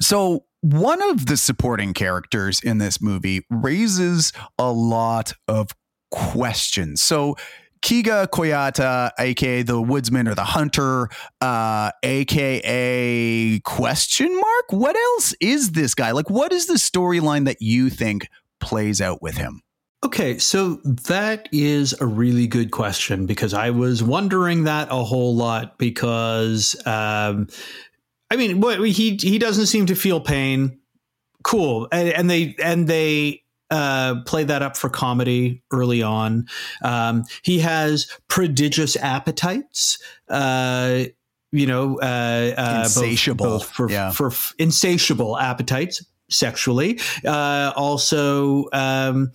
[0.00, 5.70] So, one of the supporting characters in this movie raises a lot of
[6.10, 7.02] questions.
[7.02, 7.36] So,
[7.82, 11.10] Kiga Koyata, aka the woodsman or the hunter,
[11.42, 14.64] uh, aka question mark.
[14.70, 16.12] What else is this guy?
[16.12, 18.26] Like, what is the storyline that you think
[18.58, 19.60] plays out with him?
[20.02, 25.34] Okay, so that is a really good question because I was wondering that a whole
[25.34, 27.48] lot because um,
[28.30, 30.80] I mean, he he doesn't seem to feel pain.
[31.42, 36.46] Cool, and, and they and they uh, play that up for comedy early on.
[36.82, 39.98] Um, he has prodigious appetites.
[40.28, 41.04] Uh,
[41.52, 44.10] you know, uh, uh insatiable both, both for, yeah.
[44.10, 46.98] for, for insatiable appetites sexually.
[47.24, 49.30] Uh, also, um,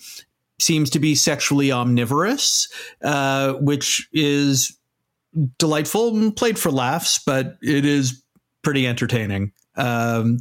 [0.60, 2.68] seems to be sexually omnivorous,
[3.04, 4.78] uh, which is
[5.58, 8.22] delightful, and played for laughs, but it is
[8.62, 9.52] pretty entertaining.
[9.76, 10.40] Um,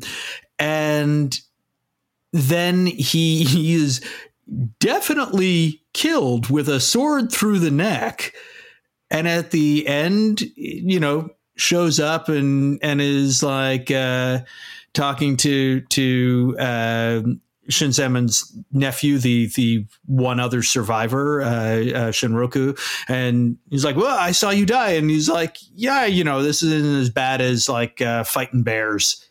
[0.58, 1.38] and
[2.32, 4.00] then he, is
[4.80, 8.34] definitely killed with a sword through the neck.
[9.10, 14.40] And at the end, you know, shows up and and is like uh,
[14.92, 17.22] talking to to uh,
[17.70, 24.32] Shinzaemon's nephew, the the one other survivor, uh, uh, Shinroku, and he's like, "Well, I
[24.32, 28.00] saw you die," and he's like, "Yeah, you know, this isn't as bad as like
[28.00, 29.24] uh, fighting bears,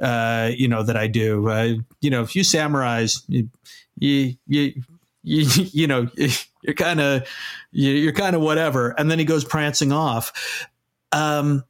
[0.00, 1.48] uh, you know, that I do.
[1.48, 3.48] Uh, you know, if you samurais, you
[3.96, 4.82] you you,
[5.22, 6.08] you, you know,
[6.62, 7.28] you're kind of
[7.70, 10.68] you're kind of whatever." And then he goes prancing off.
[11.12, 11.62] Um,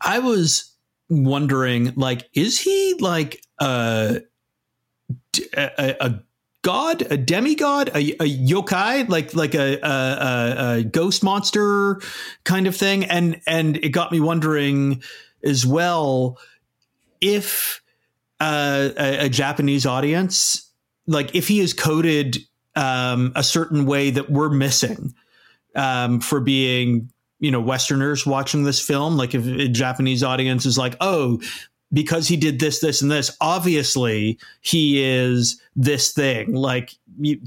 [0.00, 0.72] I was
[1.08, 4.20] wondering, like, is he like uh
[5.54, 6.20] a, a
[6.62, 12.00] god, a demigod, a, a yokai, like like a, a, a, ghost monster
[12.44, 15.02] kind of thing, and and it got me wondering
[15.44, 16.38] as well
[17.20, 17.82] if
[18.40, 20.70] uh, a, a, Japanese audience,
[21.06, 22.38] like if he is coded
[22.74, 25.14] um, a certain way that we're missing
[25.74, 29.16] um, for being you know westerners watching this film.
[29.16, 31.40] Like if a japanese audience is like oh
[31.92, 36.52] because he did this, this, and this, obviously he is this thing.
[36.54, 37.40] Like you,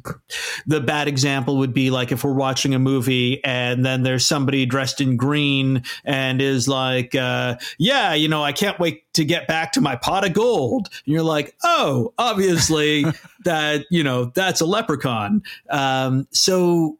[0.65, 4.65] the bad example would be like if we're watching a movie and then there's somebody
[4.65, 9.47] dressed in green and is like, uh, yeah, you know, I can't wait to get
[9.47, 10.89] back to my pot of gold.
[11.05, 13.05] And you're like, oh, obviously
[13.43, 15.43] that, you know, that's a leprechaun.
[15.69, 16.97] Um, so,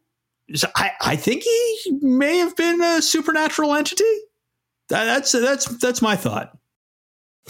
[0.54, 4.04] so I, I think he may have been a supernatural entity.
[4.88, 6.59] That's that's that's my thought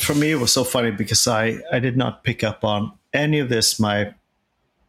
[0.01, 3.39] for me, it was so funny because I I did not pick up on any
[3.39, 4.15] of this my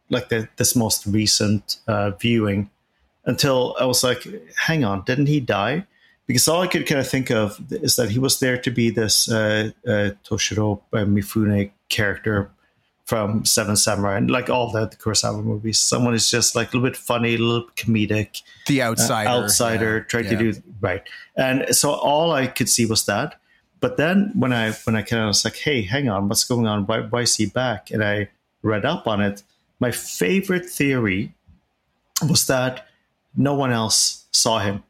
[0.08, 2.70] like the, this most recent uh, viewing
[3.24, 5.86] until I was like, hang on, didn't he die?
[6.26, 8.90] Because all I could kind of think of is that he was there to be
[8.90, 12.50] this uh, uh, Toshiro Mifune character
[13.04, 15.78] from Seven Samurai and like all the, the Kurosawa movies.
[15.78, 19.96] Someone is just like a little bit funny, a little comedic, the outsider, uh, outsider
[19.96, 20.04] yeah.
[20.04, 20.30] trying yeah.
[20.38, 21.02] to do right.
[21.36, 23.40] And so all I could see was that.
[23.82, 26.68] But then when I when I kind of was like, hey, hang on, what's going
[26.68, 26.86] on?
[26.86, 27.90] Why, why is he back?
[27.90, 28.28] And I
[28.62, 29.42] read up on it.
[29.80, 31.34] My favorite theory
[32.26, 32.86] was that
[33.36, 34.84] no one else saw him,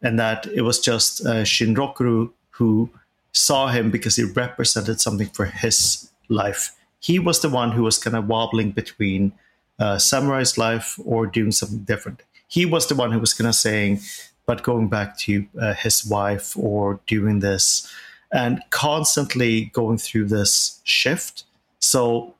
[0.00, 2.88] and that it was just uh, Shinroku who
[3.32, 6.72] saw him because he represented something for his life.
[7.00, 9.32] He was the one who was kind of wobbling between
[9.80, 12.22] uh, Samurai's life or doing something different.
[12.46, 14.00] He was the one who was kind of saying,
[14.46, 17.92] but going back to uh, his wife or doing this
[18.32, 21.44] and constantly going through this shift.
[21.78, 22.34] So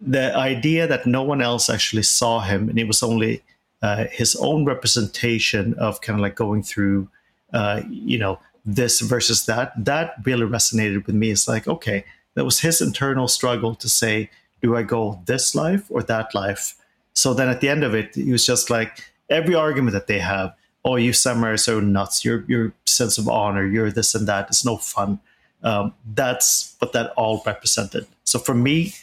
[0.00, 3.42] the idea that no one else actually saw him and it was only
[3.82, 7.08] uh, his own representation of kind of like going through,
[7.52, 11.30] uh, you know, this versus that, that really resonated with me.
[11.30, 12.04] It's like, okay,
[12.34, 14.30] That was his internal struggle to say,
[14.62, 16.74] do I go this life or that life?
[17.14, 20.18] So then at the end of it, he was just like every argument that they
[20.18, 20.54] have.
[20.84, 22.24] Oh, you samurai are so nuts.
[22.24, 24.48] Your your sense of honor, your this and that.
[24.48, 25.20] It's no fun.
[25.62, 28.06] Um, that's what that all represented.
[28.24, 28.94] So for me,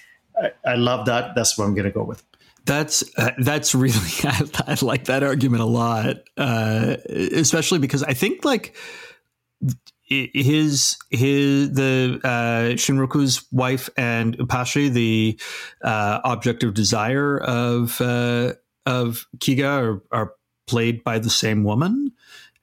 [0.41, 1.35] I, I love that.
[1.35, 2.23] That's what I'm going to go with.
[2.65, 8.13] That's uh, that's really I, I, like that argument a lot, uh, especially because I
[8.13, 8.75] think like
[10.09, 15.39] his his the uh, Shinroku's wife and Upashi, the
[15.83, 18.53] uh, object of desire of uh,
[18.85, 20.33] of Kiga, are, are
[20.69, 22.11] played by the same woman,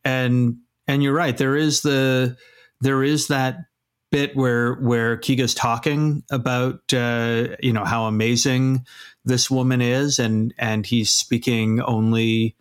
[0.04, 1.36] and and you're right.
[1.36, 2.36] There is the
[2.80, 3.64] there is that
[4.12, 8.86] bit where where Kiga's talking about uh, you know how amazing
[9.24, 12.54] this woman is, and and he's speaking only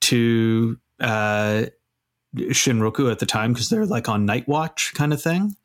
[0.00, 1.66] to uh,
[2.34, 5.56] Shinroku at the time because they're like on night watch kind of thing.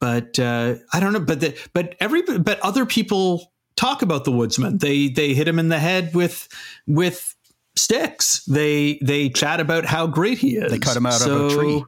[0.00, 1.20] But uh, I don't know.
[1.20, 4.78] But the, but every but other people talk about the woodsman.
[4.78, 6.48] They they hit him in the head with
[6.86, 7.34] with
[7.80, 8.44] sticks.
[8.44, 10.70] They they chat about how great he is.
[10.70, 11.84] They cut him out so, of a tree.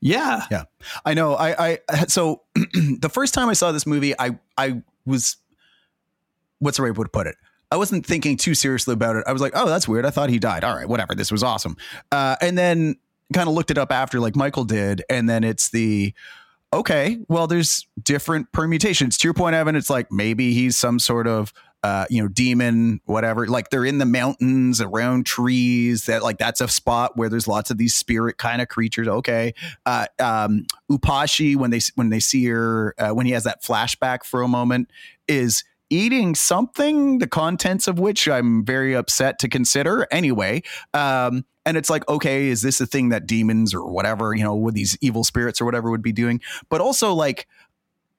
[0.00, 0.64] Yeah, yeah.
[1.04, 1.34] I know.
[1.34, 5.36] I I so the first time I saw this movie, I I was
[6.58, 7.36] what's the right way to put it?
[7.70, 9.24] I wasn't thinking too seriously about it.
[9.26, 10.06] I was like, oh, that's weird.
[10.06, 10.62] I thought he died.
[10.62, 11.14] All right, whatever.
[11.14, 11.76] This was awesome.
[12.12, 12.96] Uh, and then
[13.32, 16.14] kind of looked it up after, like Mikael did, and then it's the
[16.72, 17.18] okay.
[17.28, 19.18] Well, there's different permutations.
[19.18, 21.52] To your point, Evan, it's like maybe he's some sort of
[21.82, 23.46] uh, you know, demon, whatever.
[23.46, 26.06] Like they're in the mountains around trees.
[26.06, 29.08] That like that's a spot where there's lots of these spirit kind of creatures.
[29.08, 29.54] Okay,
[29.84, 34.24] uh, um, Upashi when they when they see her uh, when he has that flashback
[34.24, 34.90] for a moment
[35.28, 40.06] is eating something, the contents of which I'm very upset to consider.
[40.10, 40.62] Anyway,
[40.94, 44.54] um, and it's like, okay, is this a thing that demons or whatever, you know,
[44.54, 46.40] with these evil spirits or whatever would be doing?
[46.68, 47.46] But also, like,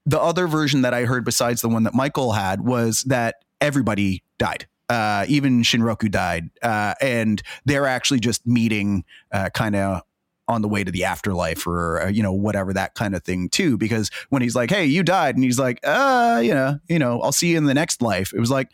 [0.06, 4.24] the other version that I heard besides the one that Mikael had was that everybody
[4.38, 4.68] died.
[4.90, 9.04] Uh, even Shinroku died, uh, and they're actually just meeting
[9.34, 10.02] uh, kind of
[10.48, 13.50] on the way to the afterlife or uh, you know whatever that kind of thing
[13.50, 16.98] too because when he's like hey you died and he's like uh you know you
[16.98, 18.70] know I'll see you in the next life it was like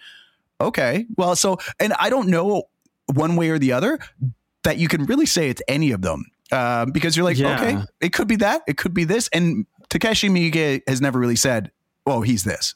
[0.61, 2.63] okay well so and I don't know
[3.13, 3.99] one way or the other
[4.63, 7.59] that you can really say it's any of them uh, because you're like yeah.
[7.59, 11.35] okay it could be that it could be this and Takashi Miike has never really
[11.35, 11.71] said
[12.05, 12.75] oh he's this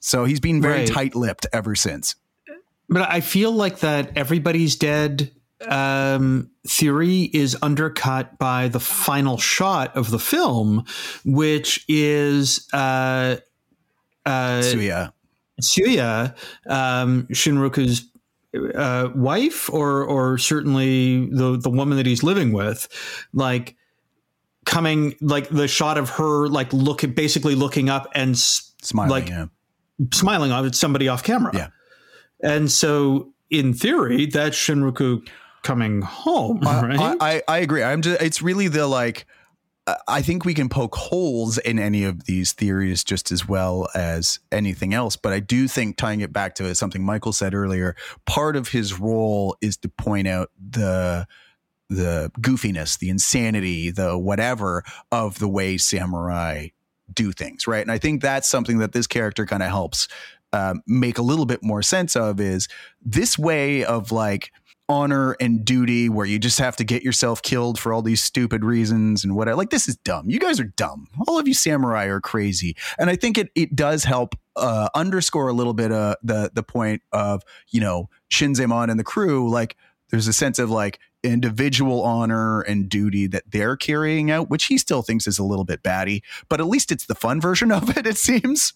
[0.00, 0.88] so he's been very right.
[0.88, 2.14] tight-lipped ever since
[2.88, 5.32] but I feel like that everybody's dead
[5.68, 10.84] um, theory is undercut by the final shot of the film,
[11.24, 13.36] which is uh,
[14.24, 15.12] uh, Tsuya.
[15.60, 16.36] Tsuya,
[16.68, 18.08] um, Shinroku's
[18.74, 22.88] uh, wife, or or certainly the the woman that he's living with,
[23.32, 23.74] like
[24.64, 29.46] coming like the shot of her like look basically looking up and smiling, like yeah.
[30.12, 31.52] Smiling at somebody off camera.
[31.54, 31.68] Yeah,
[32.42, 35.26] and so in theory, that Shinroku
[35.62, 36.98] coming home, right?
[36.98, 37.82] I, I, I agree.
[37.82, 39.26] I'm just, it's really the like,
[40.08, 44.40] I think we can poke holes in any of these theories just as well as
[44.50, 45.16] anything else.
[45.16, 47.94] But I do think tying it back to something Mikael said earlier,
[48.26, 51.26] part of his role is to point out the
[51.88, 54.82] the goofiness, the insanity, the whatever
[55.12, 56.68] of the way samurai
[57.12, 57.82] do things, right?
[57.82, 60.08] And I think that's something that this character kind of helps
[60.52, 62.40] um, make a little bit more sense of.
[62.40, 62.68] Is
[63.02, 64.52] this way of like
[64.88, 68.64] honor and duty where you just have to get yourself killed for all these stupid
[68.64, 69.56] reasons and whatever.
[69.56, 70.30] Like this is dumb.
[70.30, 71.08] You guys are dumb.
[71.26, 72.76] All of you samurai are crazy.
[72.98, 76.62] And I think it it does help uh, underscore a little bit uh, the the
[76.62, 79.50] point of you know Shinzaemon and the crew.
[79.50, 79.76] Like
[80.10, 84.78] there's a sense of like individual honor and duty that they're carrying out, which he
[84.78, 87.96] still thinks is a little bit batty, but at least it's the fun version of
[87.96, 88.06] it.
[88.06, 88.74] It seems.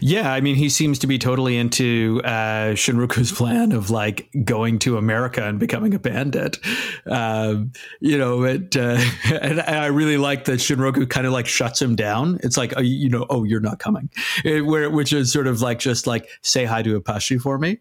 [0.00, 4.96] Yeah, I mean, he seems to be totally into uh, plan of like going to
[4.96, 6.58] America and becoming a bandit.
[7.06, 8.98] Um, you know, it, uh,
[9.40, 12.38] and I really like that Shinroku kind of like shuts him down.
[12.42, 14.10] It's like, oh, you know, oh, you're not coming,
[14.44, 17.78] it, where which is sort of like just like say hi to Upashi for me,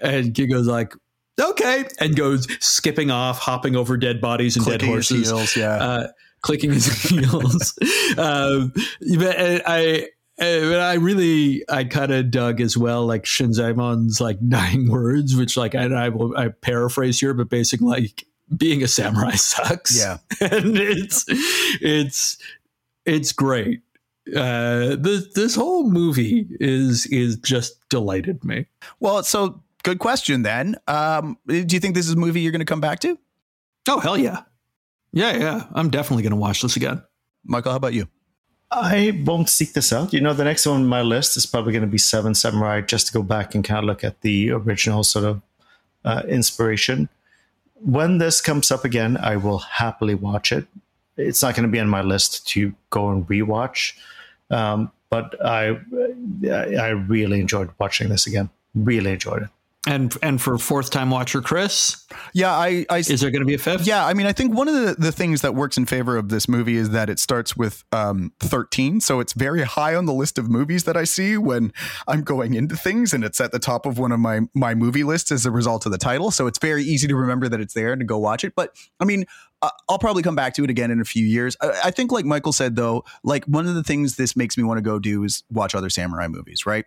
[0.00, 0.94] and Gigo's like,
[1.40, 5.74] okay, and goes skipping off, hopping over dead bodies and Clicking dead horses, heels, yeah.
[5.74, 6.08] Uh,
[6.42, 7.78] clicking his heels.
[8.18, 8.72] um,
[9.18, 10.08] but uh, I
[10.38, 15.56] but I really, I kind of dug as well, like Shinzaemon's like nine words, which
[15.56, 18.26] like I, I will I paraphrase here, but basically like
[18.56, 19.98] being a samurai sucks.
[19.98, 22.38] Yeah, and it's it's
[23.04, 23.80] it's great.
[24.34, 28.66] Uh, this this whole movie is is just delighted me.
[29.00, 30.76] Well, so good question then.
[30.88, 33.16] Um, do you think this is a movie you're going to come back to?
[33.88, 34.42] Oh hell yeah,
[35.12, 35.66] yeah yeah.
[35.74, 37.02] I'm definitely going to watch this again.
[37.44, 38.08] Mikael, how about you?
[38.72, 40.12] I won't seek this out.
[40.12, 42.80] You know, the next one on my list is probably going to be Seven Samurai,
[42.80, 45.40] just to go back and kind of look at the original sort of
[46.04, 47.08] uh, inspiration.
[47.74, 50.66] When this comes up again, I will happily watch it.
[51.16, 53.92] It's not going to be on my list to go and rewatch,
[54.50, 55.78] um, but I
[56.50, 58.50] I really enjoyed watching this again.
[58.74, 59.48] Really enjoyed it.
[59.88, 63.54] And and for fourth time watcher Chris, yeah, I, I is there going to be
[63.54, 63.86] a fifth?
[63.86, 66.28] Yeah, I mean, I think one of the, the things that works in favor of
[66.28, 70.12] this movie is that it starts with um, thirteen, so it's very high on the
[70.12, 71.72] list of movies that I see when
[72.08, 75.04] I'm going into things, and it's at the top of one of my my movie
[75.04, 76.32] lists as a result of the title.
[76.32, 78.54] So it's very easy to remember that it's there and to go watch it.
[78.56, 79.24] But I mean,
[79.88, 81.56] I'll probably come back to it again in a few years.
[81.60, 84.64] I, I think, like Mikael said, though, like one of the things this makes me
[84.64, 86.86] want to go do is watch other samurai movies, right?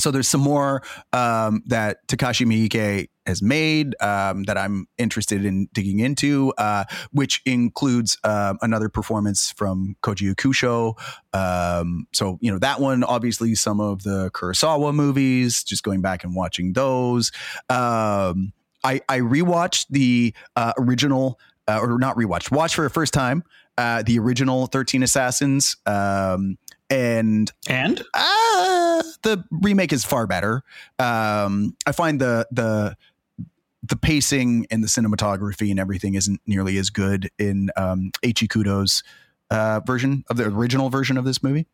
[0.00, 0.82] So there's some more
[1.12, 7.42] um, that Takashi Miike has made um, that I'm interested in digging into, uh, which
[7.46, 10.94] includes uh, another performance from Koji Yakusho.
[11.32, 15.62] Um, so you know that one, obviously, some of the Kurosawa movies.
[15.64, 17.30] Just going back and watching those.
[17.68, 18.52] Um,
[18.84, 21.38] I I rewatched the uh, original,
[21.68, 23.44] uh, or not rewatched, watched for the first time.
[23.78, 25.76] Uh, the original 13 Assassins.
[26.90, 30.64] And and uh, the remake is far better.
[30.98, 32.96] Um, I find the the
[33.82, 39.02] the pacing and the cinematography and everything isn't nearly as good in um, Eiichi Kudo's
[39.50, 41.66] uh, version of the original version of this movie.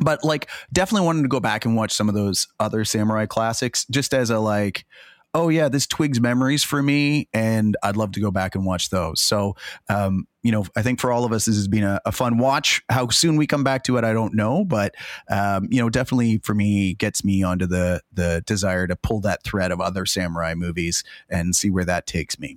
[0.00, 3.84] But like, definitely wanted to go back and watch some of those other samurai classics,
[3.90, 4.86] just as a like,
[5.34, 8.90] oh yeah, this twigs memories for me, and I'd love to go back and watch
[8.90, 9.20] those.
[9.20, 9.56] So,
[9.88, 12.38] um, you know, I think for all of us, this has been a, a, fun
[12.38, 12.82] watch.
[12.88, 14.94] How soon we come back to it, I don't know, but
[15.30, 19.44] um, you know, definitely for me, gets me onto the the desire to pull that
[19.44, 22.56] thread of other samurai movies and see where that takes me.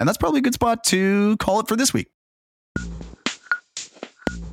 [0.00, 2.10] And that's probably a good spot to call it for this week.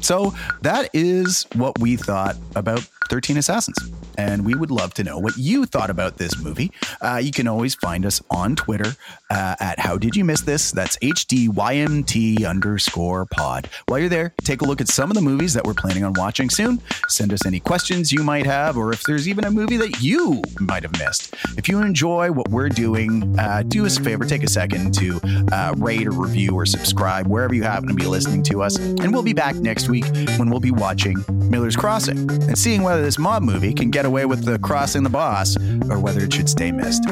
[0.02, 3.78] So that is what we thought about 13 Assassins.
[4.18, 6.72] And we would love to know what you thought about this movie.
[7.01, 8.95] Uh, you can always find us on Twitter
[9.30, 10.72] uh, at How Did You Miss This?
[10.72, 13.70] That's HDYMT underscore pod.
[13.88, 16.14] While you're there, take a look at some of the movies that we're planning on
[16.14, 16.82] watching soon.
[17.09, 20.41] Send us any questions you might have, or if there's even a movie that you
[20.59, 21.36] might have missed.
[21.57, 25.20] If you enjoy what we're doing, uh, do us a favor, take a second to
[25.51, 28.78] uh, rate or review or subscribe wherever you happen to be listening to us.
[28.78, 30.05] And we'll be back next week
[30.38, 31.18] when we'll be watching
[31.49, 35.58] Miller's Crossing and seeing this mob movie can get away with the crossing the boss
[35.89, 37.04] or whether it should stay missed.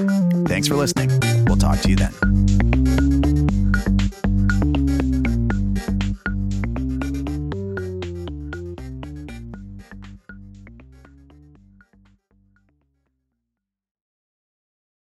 [0.48, 1.10] Thanks for listening.
[1.46, 2.89] We'll talk to you then.